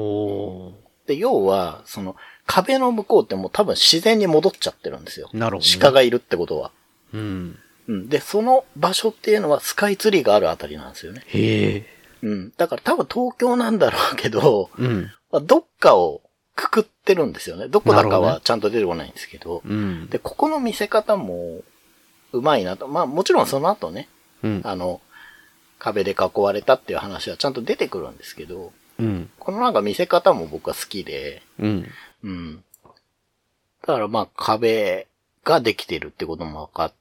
[1.07, 5.31] で、要は、その、壁の向こうってもう多分自然に戻っちゃってるんですよ。
[5.33, 6.71] なるほどね鹿がいるってことは。
[7.13, 7.59] うん。
[7.89, 8.09] うん。
[8.09, 11.23] で、その場所っていうのはスカイツリーがあるあたりなんですよね。
[11.27, 11.87] へえ。
[12.25, 12.53] うん。
[12.57, 15.11] だから多分東京なんだろうけど、うん。
[15.31, 16.23] まあどっかを
[16.57, 17.69] くくってるんですよね。
[17.69, 19.63] どこだかはちゃんと出てこないんですけど。
[19.65, 20.07] うん。
[20.09, 21.61] で、ここの見せ方も、
[22.33, 22.89] うまいなと。
[22.89, 24.09] まあもちろんその後ね、
[24.43, 24.61] うん。
[24.65, 25.01] あの、
[25.79, 29.31] 壁で囲われたっていう話はちゃんと出てくるんですけど、うん。
[29.39, 31.87] このなんか見せ方も僕は好きで、うん。
[32.23, 32.65] うん。
[33.87, 35.09] だからまあ壁
[35.45, 36.93] ができてるってことも分かっ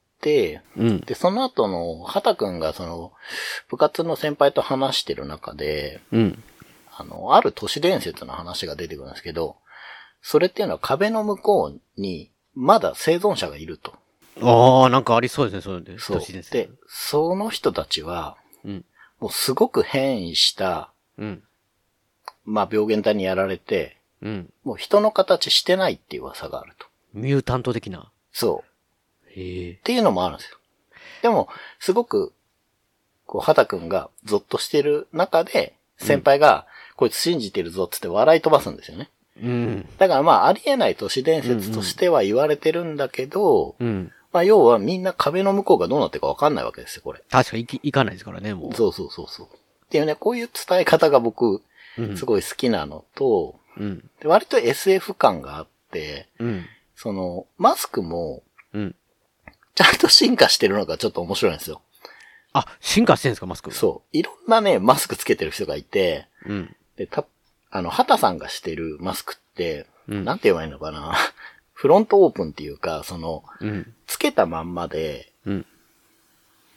[0.76, 1.00] うん。
[1.00, 3.12] で、その後の、畑くんがその、
[3.68, 6.42] 部活の先輩と話してる中で、うん。
[6.96, 9.56] あの、ある都市伝説の話が出てくるんですけど、
[10.22, 13.94] それっていうのは壁の向こうに、まだ生存者がいると。
[14.40, 15.98] ああ、なんかありそうですね、そうで。
[15.98, 16.42] そう都市伝。
[16.42, 18.84] 説で、その人たちは、うん。
[19.20, 21.42] もうすごく変異した、うん。
[22.44, 24.50] まあ病原体にやられて、うん。
[24.64, 26.86] もう人の形してないっていう噂があると。
[27.12, 28.10] ミュータント的な。
[28.32, 28.73] そう。
[29.34, 29.82] っ。
[29.82, 30.58] ていうのもあるんですよ。
[31.22, 32.32] でも、すごく、
[33.26, 36.66] こう、畑くんがゾッとしてる中で、先輩が、
[36.96, 39.10] こいつ信じてるぞっつって笑い飛ばすんですよね。
[39.42, 39.88] うん。
[39.98, 44.12] だからまあ、ありえない都市伝説としては言われてるんだけど、うん。
[44.32, 47.22] まあ、要はみんな壁の向こうがどうなってるかわかんないわけですよ、これ。
[47.30, 48.74] 確かに行かないですからね、もう。
[48.74, 49.46] そうそうそうそう。
[49.46, 51.62] っていうね、こういう伝え方が僕、
[51.96, 54.10] うんすごい好きなのと、うん。
[54.20, 56.66] で割と SF 感があって、うん。
[56.96, 58.44] その、マスクも、うん。
[59.74, 61.82] ちゃんと進化してるのがちょっと面白いんですよ。
[62.52, 63.72] あ、進化してんですか、マスク。
[63.72, 64.16] そう。
[64.16, 66.52] いろんなね、マスクつけてる人がいて、う。
[66.52, 66.76] うん。
[66.96, 67.24] で、た、
[67.70, 71.16] あの、畑さんがしてるマスクって、うんなんて言えばいいのかな。
[71.72, 73.94] フロントオープンっていうか、その、うん。
[74.06, 75.66] つけたまんまで、うん。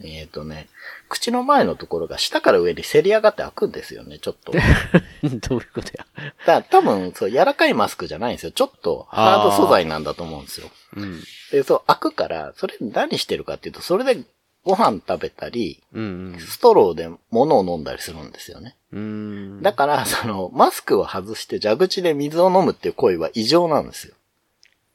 [0.04, 0.68] えっ、とね、
[1.10, 4.52] 口の前のところが下から上にせり上がって開くんですよね、ちょっと。
[5.24, 6.06] どういうことや？
[6.46, 8.52] ら多分、そう、柔らかいマスクじゃないんですよ。
[8.52, 10.70] ちょっとハード素材なんだと思うんですよ。
[10.96, 11.24] うん。
[11.52, 14.24] で、そう、開くから、それ何してるかっていうと、それで
[14.64, 16.36] ご飯食べたり、うん。
[16.40, 18.76] ストローで物を飲んだりするんですよね。
[18.92, 19.62] うん。
[19.62, 24.14] だから、その、マスクを外して蛇口で水を飲むっていう行為は異常なんですよ。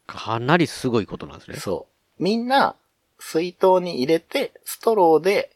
[0.07, 1.57] かなりすごいことなんですね。
[1.57, 1.87] そ
[2.19, 2.23] う。
[2.23, 2.77] みんな、
[3.23, 5.51] 水筒に入れて、ストローで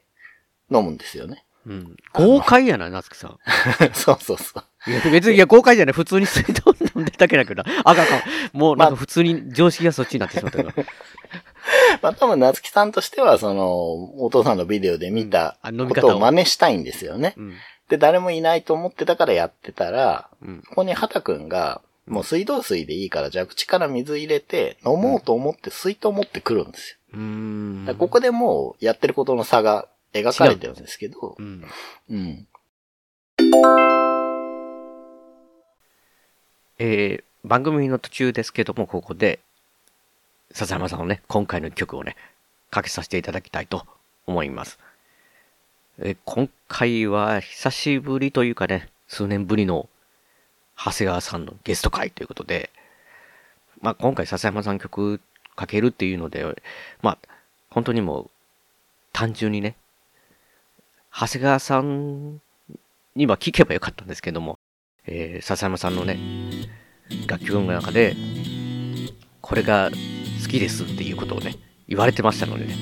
[0.70, 1.44] 飲むんですよね。
[1.66, 1.96] うん。
[2.14, 3.38] 豪快やな、夏木さん。
[3.92, 4.90] そうそうそう。
[4.90, 5.92] いや、別に、いや、豪快じゃない。
[5.92, 6.62] 普通に水筒
[6.94, 7.64] 飲んでたけだけど。
[7.84, 8.22] あかんあかん。
[8.52, 10.84] もう、なんか普通に常識がそっちになってしまったから。
[12.02, 17.34] まあ多分、夏木さんとしては、その、お父さんのビデオで見たことを真似したいんですよね。
[17.36, 17.54] うん。
[17.88, 20.62] で、誰もいないと思ってたからやってたら、うん。
[20.68, 26.95] ここに畑くんが、もう水道水でいいから蛇口から水入れて、飲もうと思って水筒持ってくるんですよ。
[27.12, 27.20] うー
[27.92, 27.96] ん。
[27.98, 31.64] ここでもう、やってることの差が描かれてるんですけどう、ん。
[32.10, 32.46] うん。
[36.78, 39.40] えー、番組の途中ですけども、ここで、
[40.52, 42.16] 笹山さんのね、今回の曲をね、
[42.70, 43.86] かけさせていただきたいと
[44.26, 44.78] 思います。
[45.98, 49.88] えー今回は久しぶりというかね、数年ぶりの
[50.76, 52.70] 長谷川さんのゲスト会ということで、
[53.80, 55.20] まあ今回笹山さん曲
[55.56, 56.44] かけるっていうので、
[57.02, 57.18] まあ
[57.70, 58.30] 本当にもう
[59.12, 59.76] 単純にね、
[61.12, 62.40] 長谷川さん
[63.14, 64.58] には聞けばよかったんですけども、
[65.06, 66.18] えー笹山さんのね、
[67.26, 68.14] 楽曲の中で、
[69.40, 69.90] これが
[70.42, 71.56] 好きですっていうことをね、
[71.88, 72.74] 言われてましたのでね、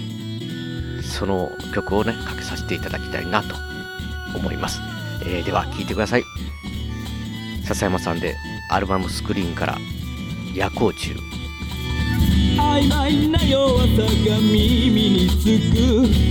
[1.03, 3.55] その曲をね、かけさせていただきたいなと
[4.37, 4.81] 思います。
[5.23, 6.25] えーでは、聴いてください。
[7.65, 8.35] 笹山さんで、
[8.71, 9.79] アルバムスクリーンから、
[10.55, 11.15] 夜光虫。
[12.65, 15.77] 曖昧な弱さが耳につく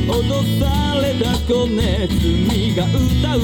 [0.08, 0.20] 脅
[0.60, 0.64] さ
[1.00, 2.14] れた子ネズ
[2.50, 3.40] ミが歌う。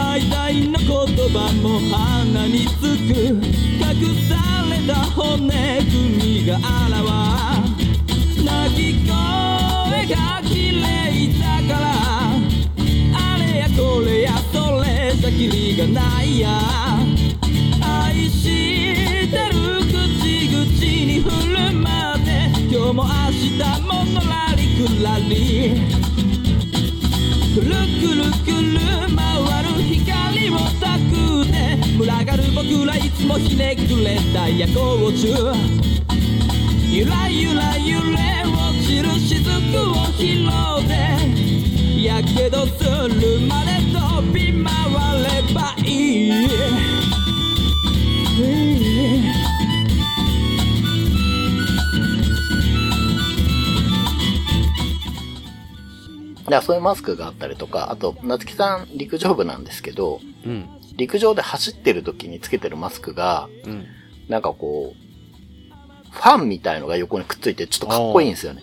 [0.00, 0.20] 愛
[0.56, 0.86] いの言
[1.30, 3.12] 葉も鼻につく
[3.78, 3.90] 隠
[4.28, 4.34] さ
[4.70, 5.48] れた骨
[5.84, 7.08] 組みがあらわ。
[8.44, 9.10] 鳴き声
[10.06, 10.82] が綺麗
[11.38, 11.42] だ
[11.74, 11.84] から
[13.14, 16.48] あれやこれやそれじゃきりがないや。
[17.80, 19.67] 愛してる
[22.88, 25.74] 日も明日ものらりくらり
[27.54, 27.66] くる
[28.00, 28.80] くるくる
[29.14, 31.10] 回る光をたく
[31.52, 35.26] て群がる僕らいつもひねくれた夜光虫
[36.88, 38.16] ゆらゆら揺れ
[38.46, 39.44] 落ちる雫
[39.76, 46.87] を拾ってやけどするまで飛び回ればいい。
[56.50, 60.68] だからそういうマスクがあったりとか、あと、夏木さん陸上部なんですけど、うん。
[60.96, 63.86] 陸上で走ってる時につけてるマスクが、うん。
[64.28, 68.62] なんかこう、ファンみたいのが横にくっついてちょっとかっこいいんですよね。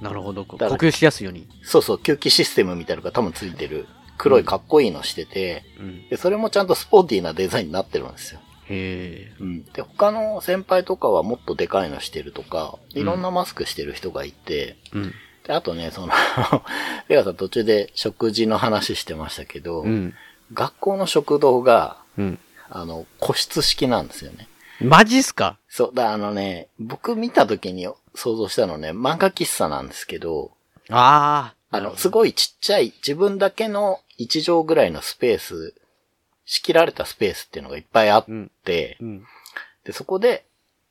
[0.00, 0.44] なるほど。
[0.44, 1.48] 呼吸しやすいように。
[1.62, 3.86] そうそう、吸気システムみたいなのが多分ついてる、
[4.18, 6.08] 黒いかっこいいのしてて、うん。
[6.08, 8.40] で、それもちゃんとスポーティーなデザインになってるんですよ。
[8.68, 9.36] へえ。
[9.40, 9.64] うん。
[9.64, 15.14] で、他の先輩とかはもっとでかいのしてるとか、いろんなマスクしてる人がいて、うん。
[15.46, 16.12] で、あとね、その、
[17.08, 20.14] レガさん途中で食事の話してましたけど、うん。
[20.52, 22.38] 学校の食堂が、うん。
[22.70, 24.48] あの、個室式なんですよね。
[24.80, 25.58] マジっすか？
[25.68, 30.50] そう、だあのね、僕見た時に想像したのね、漫画喫茶なんですけど、
[30.90, 31.76] ああ。
[31.76, 35.74] あの、すごいちっちゃい自分だけの1畳ぐらいのスペース、
[36.46, 38.26] 仕切られたスペースっていうのがいっぱいあっ
[38.64, 39.26] て、うん。
[39.84, 40.44] で、そこで、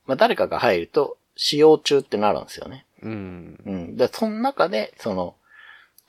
[0.05, 2.85] まあ、誰かが入ると、使用中ってなるんですよね。
[3.03, 3.59] うん。
[3.65, 3.97] うん。
[3.97, 5.35] で、その中で、その、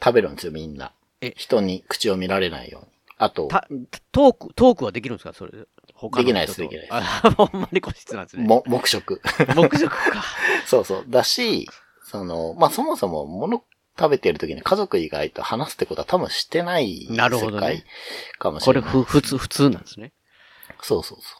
[0.02, 0.92] 食べるんですよ、みんな。
[1.20, 2.88] え人に口を見られないように。
[3.18, 3.66] あと、た、
[4.12, 5.32] トーク、トークはできるんですか？
[5.32, 5.66] それで。
[5.94, 7.00] 他のできないですできないですあ、
[7.36, 8.44] ほんまに個室なんですね。
[8.44, 9.20] も、黙食。
[9.54, 10.24] 黙食か。
[10.66, 11.04] そうそう。
[11.08, 11.68] だし、
[12.02, 13.64] その、まあ、そもそも物
[13.98, 17.84] 食べてる時に家族以外と話すってことは多分してないなるほ世界どね
[18.38, 18.90] かもしこれ、れない。
[18.92, 20.12] ふ、普通、普通なんですね。
[20.82, 21.36] そうそうそ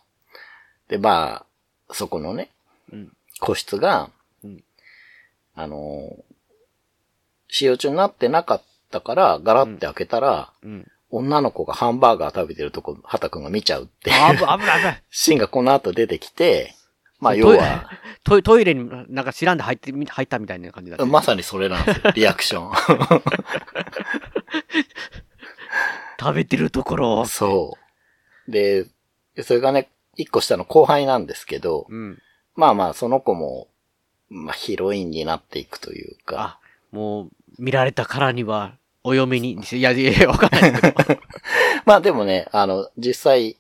[0.89, 0.91] う。
[0.91, 1.45] で、ま
[1.89, 2.51] あ、そこのね、
[2.93, 4.13] うん個室が、うん
[5.55, 6.35] あのー
[7.49, 10.89] 使用中になってなかったから、ガラって開けたら、うん。
[11.11, 15.03] 女の子がハンバーガー食べてるとこ、畑くんが見ちゃうっていうあぶ、危ない危ない。
[15.11, 16.75] シーンがこの後出てきて、
[17.21, 17.89] まあ、要は、
[18.25, 21.07] トイトイレになんか知らんで入ってみ、入ったみたいな感じだった。
[21.07, 22.73] まさにそれなんですよ、 リアクション。
[26.19, 27.25] 食べてるところ。
[27.27, 27.79] そ
[28.49, 28.51] う。
[28.51, 28.87] で、
[29.43, 32.21] それがね、一個下の後輩なんですけど、うん。
[32.57, 33.69] まあまあ、その子も、
[34.35, 36.59] まあ、ヒロインになっていくというか、あ、
[36.91, 40.95] もう、見られたからには、お嫁に、いや、いやわかんないけど。
[41.87, 43.57] まあでもね、あの、実際、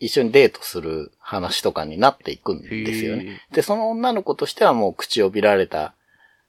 [0.00, 3.42] 一緒にデートする話とかになっていくんですよね。
[3.52, 5.94] で、その女の子としてはもう口を見られた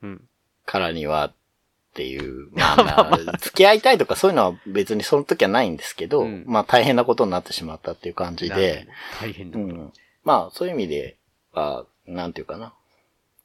[0.02, 0.22] うん。
[0.66, 1.34] からにはっ
[1.96, 8.88] ていう、 まあまあ、付き合いたいとかそういうのは別にその時はないんですけど、うんまあ大変なことになってしまったっていう感じで、
[9.20, 9.60] 大変だ。
[9.60, 9.94] うん。
[10.24, 11.18] まあそういう意味で
[11.54, 12.74] は、なんていうかな。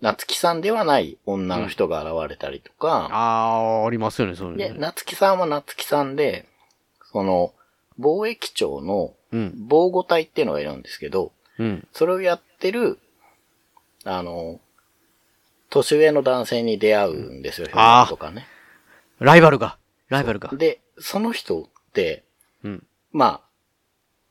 [0.00, 4.76] 夏木さんではない女の人が現れたりとか、ああ、ありますよね、そういうので、ね。
[4.78, 6.46] 夏木さんは夏木さんで、
[7.12, 7.54] その、
[7.98, 9.52] 貿易庁のうん。
[9.56, 11.88] 防護隊っていうのがいるんですけど、うん。
[11.92, 13.00] それをやってる、
[14.04, 14.60] あの、
[15.70, 18.46] 年上の男性に出会うんですよ、あーとかね。
[19.18, 19.76] ライバルが。
[20.08, 20.50] ライバルが。
[20.54, 22.22] で、その人って、
[22.62, 22.86] うん。
[23.10, 23.40] まあ、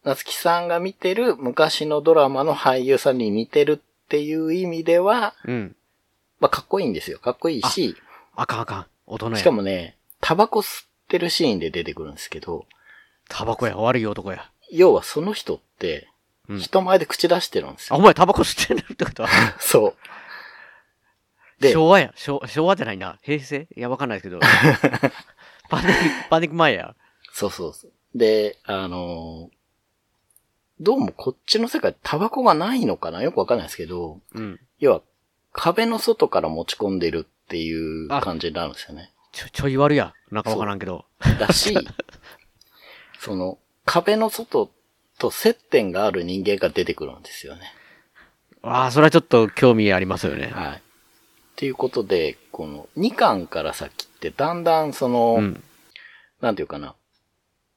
[0.06, 5.76] 夏木さんが見てる昔のドラマの俳優さんに似てるっていう意味では、うん。
[6.40, 7.18] まあ、かっこいいんですよ。
[7.18, 7.96] かっこいいし、
[8.36, 8.86] あかんあかん。
[9.08, 9.38] 大人や。
[9.38, 12.68] しかもね、タバコ吸ってるシーンで出てくるんですけど、
[13.28, 13.76] タバコや。
[13.76, 14.52] 悪い男や。
[14.72, 16.10] 要はその人って、
[16.50, 18.02] うん人前で口出してるんですあ、よ。
[18.02, 19.24] お前タバコ吸ってるってこと？
[19.24, 19.96] は そ
[21.60, 21.62] う。
[21.62, 22.12] で昭和や。
[22.16, 23.18] 昭昭和じゃないな。
[23.24, 23.68] 平成？
[23.76, 24.40] いや、わかんないですけど。
[25.70, 26.96] パンデミック、パンデミック前や。
[27.32, 27.92] そうそうそう。
[28.14, 29.63] で、あのー
[30.80, 33.22] どうもこっちの世界タバコがないのかな？
[33.22, 34.60] よくわかんないですけど、うん。
[34.80, 35.02] 要は
[35.52, 39.12] 壁の外から持ち込んでるっていう感じになるんですよね。
[39.32, 40.14] ちょ、ちょい悪や。
[40.32, 41.06] なんかわからんけど。
[41.40, 41.76] だし、
[43.20, 44.72] その壁の外
[45.20, 47.74] と接点がある人間が出てくるんですよね。
[48.62, 50.48] ああ、それはちょっと興味ありますよね。
[50.48, 50.78] はい。
[50.78, 50.80] っ
[51.56, 55.64] ていうことで、この2巻から先ってだんだんその、うん。
[56.42, 56.96] なんていうかな、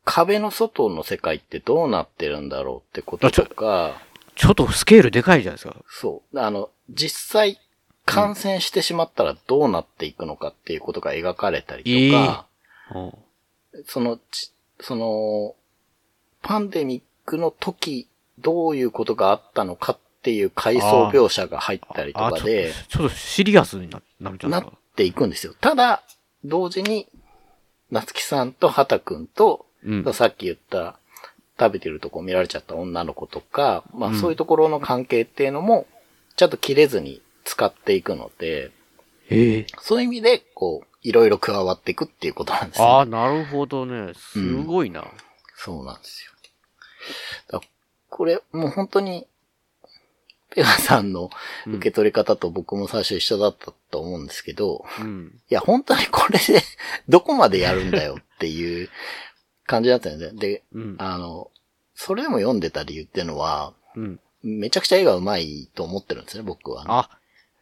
[0.06, 4.00] 壁の外の世界ってどうなってるんだろうってこととか、
[4.36, 5.76] ちょっとスケールでかいじゃないですか。
[5.90, 6.38] そう。
[6.40, 7.60] あの、実際、
[8.04, 12.46] 感染してしまったらどうなっていくのかっていうことが描かれたりとか、
[12.94, 13.12] うん。
[13.84, 15.56] その、ちその、
[16.40, 24.78] パンデミックの時、どういうことがあったのかっていう回想描写が入ったりとあちょかで、ちょっとシリアスにななるゃなないっですか。
[24.94, 25.54] ていくんですよ。
[25.60, 26.04] ただ、
[26.44, 27.08] 同時に、
[27.90, 30.12] 夏木さんと畑くんと、うん。
[30.12, 30.98] さっき言った、
[31.58, 35.86] 食べてるとこ見られちゃった女の子とか、まあうんそういうところの関係っていうのも、
[36.36, 38.72] ちゃんと切れずに使っていくので、
[39.30, 43.10] ええそういう意味で、こう、いろいろ加わっていくっていうことなんですああ、ね。
[43.10, 44.12] なるほどね。
[44.14, 45.04] すごいな。
[45.56, 46.32] そうなんですよ。
[47.60, 47.60] だ
[48.10, 49.26] これ、もう本当に、
[50.50, 51.30] ペガさんの
[51.66, 55.40] 受け取り方と僕も最初一緒だったと思うんですけど、うん。
[55.50, 56.62] いや、本当にこれで
[57.08, 58.88] どこまでやるんだよっていう
[59.66, 60.40] 感じだったんですね。
[60.40, 60.96] で、うん。
[60.98, 61.50] あの、
[61.94, 64.20] それでも読んでた理由っていうのは、うん。
[64.42, 67.18] めちゃくちゃ絵が上手いと思ってるんですね、僕は、あ、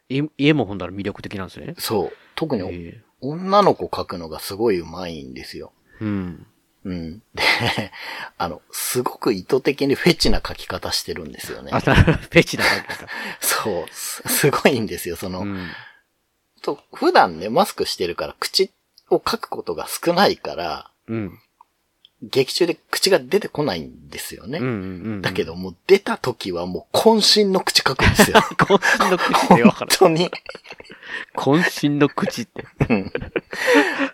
[0.09, 1.75] い家もほんだら魅力的なんですね。
[1.77, 2.11] そう。
[2.35, 5.71] 特にええ女の子描くのがすごい上手いんですよ。
[5.99, 6.45] うん。
[6.83, 7.19] うん。
[7.33, 7.43] で、
[8.37, 11.79] あの、すごく意図的にフェチな描き方してるんですよねあ、。
[11.81, 13.07] フェチな感じですか。
[13.41, 13.85] そう。
[13.91, 15.15] すすごいんですよ。
[15.15, 15.69] その、うん。
[16.61, 18.71] と普段ね、マスクしてるから口
[19.09, 21.39] を描くことが少ないから、うん。
[22.31, 24.59] 劇中で口が出てこないんですよね。
[24.59, 24.65] うん。
[24.65, 24.69] う
[25.17, 25.21] ん。
[25.21, 28.37] だけどもう出た時はもう渾身の口描くんですよ。
[28.57, 29.95] 渾身の口ってわか本る。
[29.97, 30.31] 当に。
[31.35, 32.65] 渾身の口って。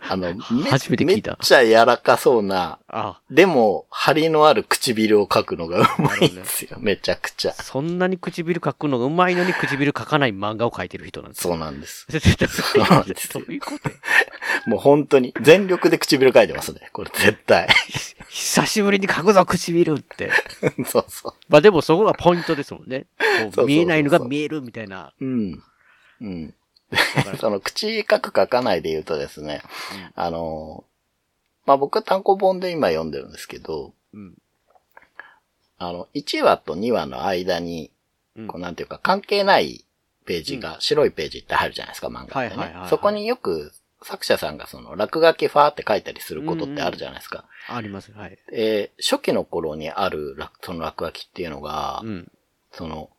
[0.09, 6.77] あの、め初めて聞いためっちゃ柔らかそうな、あ、でも、張りのある唇を描くのがうまいんですよ。
[6.81, 7.53] めちゃくちゃ。
[7.53, 11.57] そんなに唇描くのがうまいのに唇描かない漫画を描いてる人なんですそうよ。
[11.57, 12.05] なんです。
[12.09, 16.89] うなんですどういうこともう本当に、全力で唇描いてますね。
[16.91, 17.69] これ絶対。
[18.27, 20.29] 久しぶりに描くぞ、唇って。
[20.85, 21.33] そうそう。
[21.47, 23.05] まあでもそこがポイントですもんね。
[23.65, 25.13] 見えないのが見えるみたいな。
[25.21, 25.63] うん。
[26.19, 26.53] うん。
[27.39, 29.61] その口書く書かないで言うとですね、
[30.15, 30.83] あの、
[31.65, 34.33] まあ、僕は単行本で今読んでるんですけど、うん
[35.77, 37.91] あの、1話と2話の間に、
[38.35, 39.83] うんこうなんていうか関係ない
[40.25, 42.87] ページが、白いページって入るじゃないですか、漫画ってね。
[42.89, 47.45] そこによく作者さんがその落書きファーって書いたりすることってあるじゃないですか。
[47.67, 48.11] あります。
[48.13, 48.37] はい。
[48.53, 52.31] えー初期の頃にある落その落書きっていうのが、うん。
[52.71, 53.09] その、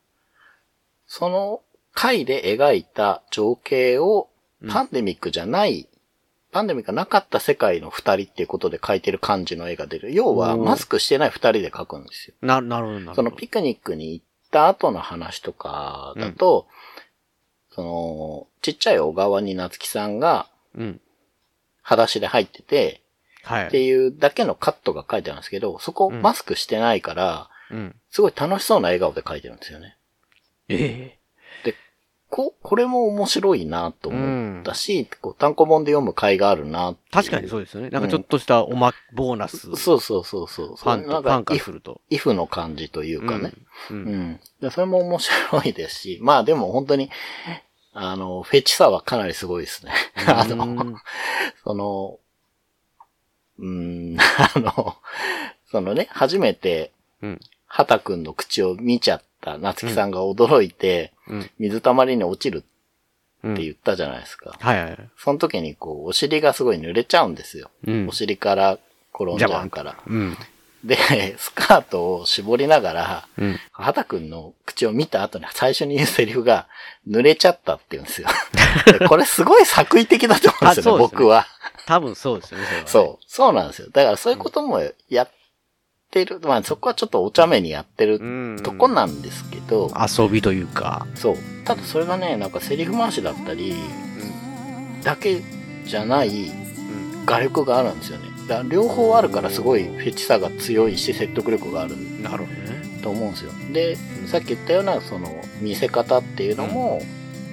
[1.07, 1.63] その
[1.93, 4.29] 回で描いた情景を
[4.63, 5.89] うんパンデミックじゃない、
[6.53, 10.15] パンデミックがなかった世界の二人っていうことで描いてる感じの絵が出る。
[10.15, 12.35] 要は、マスクしてない二人で描くんですよ。
[12.43, 13.15] な、なるほど、なるほど。
[13.17, 16.69] そのピクニックに行った後の話とかだと、
[17.71, 21.01] その、ちっちゃい小川に夏木さんがうん。
[21.83, 23.03] 裸足で入ってて、
[23.43, 23.67] はい。
[23.67, 27.97] っていうだけのカットが書いてあるんですけど、そこうんマスクしてないから、うん。
[28.11, 29.97] すごい楽しそうな笑顔で描いてるんですよね。
[30.69, 31.19] え
[32.33, 37.91] こ、これも面白いなと思ったし、こう単行本で読む回があるな確かにそうですよね。
[37.91, 39.77] なんかちょっとしたおま、ボーナス。
[39.77, 40.67] そうそうそうそう。
[40.69, 42.01] ファンと、ファンかすると。
[42.09, 43.53] イフの感じというかね。
[43.91, 43.95] う。
[43.95, 44.41] うんん。
[44.63, 47.11] でそれも面白いですし、まあでも本当に、
[47.93, 49.93] あの、フェチさはかなりすごいですね。
[50.27, 50.97] あの、うん
[51.65, 52.19] その、
[53.59, 54.97] うーん、あの、
[55.71, 57.41] そのね、初めて、うん。
[57.67, 61.12] 畑くんの口を見ちゃった夏木さんが驚いて、うん。
[61.59, 62.65] 水たまりに落ちる
[63.45, 63.55] うん。
[63.55, 64.57] って言ったじゃないですか。
[64.59, 64.99] はいはい。
[65.17, 67.71] その時にこう、お尻がすごい濡れちゃうんですよ。
[67.87, 68.13] うんお。
[68.13, 68.79] 尻から
[69.15, 69.97] 転んじゃうから。
[70.07, 70.37] うん。
[70.85, 70.97] で、
[71.39, 73.59] スカートを絞りながら、うん。
[73.73, 76.69] 畑くんの口を見た後に最初に言うセリフが、
[77.09, 78.29] 濡れちゃったって言うんですよ。
[78.99, 81.47] で これすごい作為的だと思うんですよね、あそうですね僕は。
[81.87, 83.25] 多分そうですよね、それはねそう。
[83.27, 83.89] そうなんですよ。
[83.93, 85.31] だからそういうこともやっ
[86.13, 86.39] てる。
[86.43, 88.57] まあそこはちょっとお茶目にやってるうん。
[88.63, 91.07] とこなんですけど、遊びというか。
[91.15, 91.37] そう。
[91.65, 93.75] ただそれがね、なんかセリフ回しだったり、
[95.03, 95.43] だけ
[95.85, 96.53] じゃないう
[97.23, 97.27] ん。
[97.27, 98.29] 画力があるんですよね。
[98.47, 102.23] だから両方あるからすごいフェチさが強いし説得力があるうん。
[102.23, 103.01] なるほどね。
[103.03, 103.53] と思うんですよ。
[103.73, 103.97] で、
[104.27, 105.29] さっき言ったようなその
[105.61, 107.01] 見せ方っていうのも、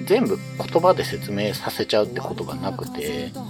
[0.05, 3.43] 全部言葉で説明させちゃうってことがなくて、うん。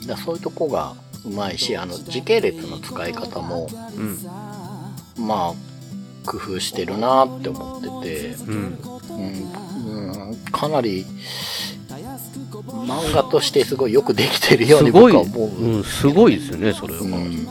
[0.00, 0.06] うん。
[0.06, 0.94] だそういうとこが
[1.26, 5.26] うまいし、あの時系列の使い方も、うん。
[5.26, 8.78] まあ、工夫してるなって思ってて、うん。
[9.10, 11.04] うん、うんかなり、
[12.64, 15.76] 漫画としてすごいよくできてるようにすごい、僕は思う。
[15.76, 17.00] うん、すごいですよね、それは。
[17.00, 17.46] うん。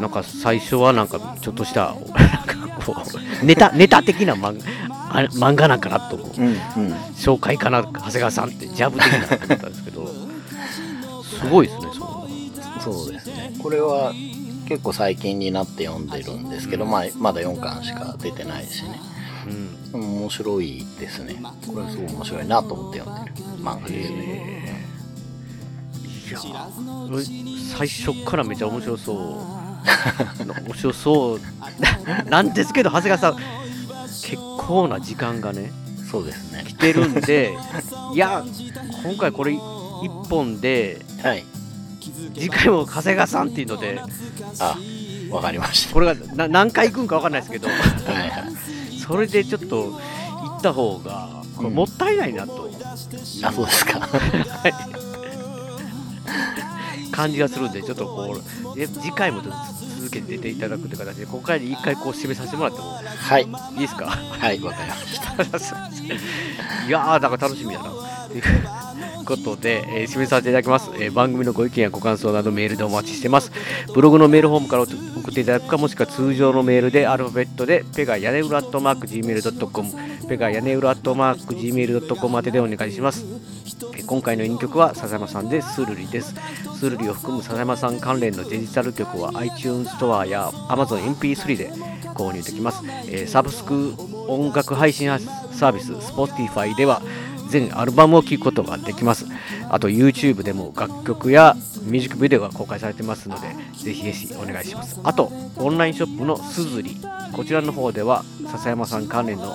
[0.00, 1.94] なんか最初はなんかちょっとした、
[3.42, 4.85] ネタ、ネタ的な漫画、
[5.16, 6.28] あ漫画なんかなと思う。
[6.36, 6.54] うん、うん。
[7.14, 10.08] 紹介かな、長谷川さんって、ジャブ的なと思ったんですけど、
[11.22, 11.86] すごいですね、
[12.80, 13.54] そそうですね。
[13.62, 14.12] これは
[14.68, 19.00] 結構最近になって読んでるんですけど、まあ、まだ4巻しか出てないしね。
[19.92, 19.96] う。
[19.96, 20.20] うん。
[20.20, 21.36] 面白いですね。
[21.66, 24.86] これすごい面白いなと思って読んでる漫画ですね。
[26.28, 26.40] いや
[27.08, 29.16] 俺最初からめちゃ面白そう
[30.44, 31.40] 面白そう
[32.28, 33.65] なんですけど長谷川さん
[34.22, 35.72] 結構な時間がね
[36.10, 36.74] そうですね来。
[36.74, 37.56] てるんで
[38.14, 38.44] いや
[39.02, 39.60] 今回これ一
[40.28, 41.44] 本ではい。
[42.34, 44.00] 次回も長谷川さんっていうので
[44.60, 44.76] あ、
[45.30, 47.68] わかりましこれがな何回行くんか分かんないですけど
[48.06, 48.12] た。
[48.12, 48.52] はいはい。
[48.98, 50.00] それでちょっと
[50.30, 52.70] 行った方がこれもったいないなと
[53.42, 54.08] あ、そうですか。
[57.16, 58.36] 感じがするんでちょっとこ
[58.76, 63.42] うえ次回もちょっと続けて出ていただくという形でここからで一回こう締めさせてもらってもはい。
[63.42, 64.06] いいですか？
[64.06, 64.96] はい、わかりま
[65.58, 65.76] した。
[66.86, 67.90] いやー、だから楽しみだな。
[68.28, 73.50] ということで、えー締めさせていただきます、えー番組のご意見やご感想などメールでお待ちしてます。
[73.94, 79.90] ブログのメールフォームから送っていただくか、もしくは通常のメールでアルファベットで、ペガ屋根裏アットマーク Gmail.com、
[80.28, 83.24] ペガ屋根裏アットマーク Gmail.com 宛てでお願いします。
[84.06, 86.34] 今回の2曲は笹山さんでスルリです。
[86.78, 91.70] スルリを含む笹山さん関連のデジタル曲は iTunes ストアや Amazon MP3 で
[92.14, 92.82] 購入できます。
[93.08, 93.94] えーサブスク
[94.28, 95.08] 音楽配信
[95.52, 97.02] サービス Spotify では
[97.48, 99.26] 全アルバムを聴くことができます。
[99.68, 105.00] あと YouTube でも楽曲やミュージックビデオが公開されてますので、ぜひぜひお願いします。
[105.02, 106.96] あと、オンラインショップのすずり、
[107.32, 109.54] こちらの方では笹山さん関連の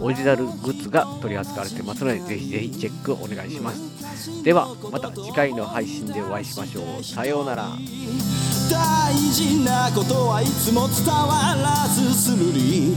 [0.00, 4.42] オリジナルグッズが取り扱われてますのでぜひぜひチェックお願いします。
[4.42, 7.04] ではまた次回の配信でお会いしましょう。
[7.04, 7.68] さようなら。
[8.70, 12.96] 大事なことはいつも伝わらずするり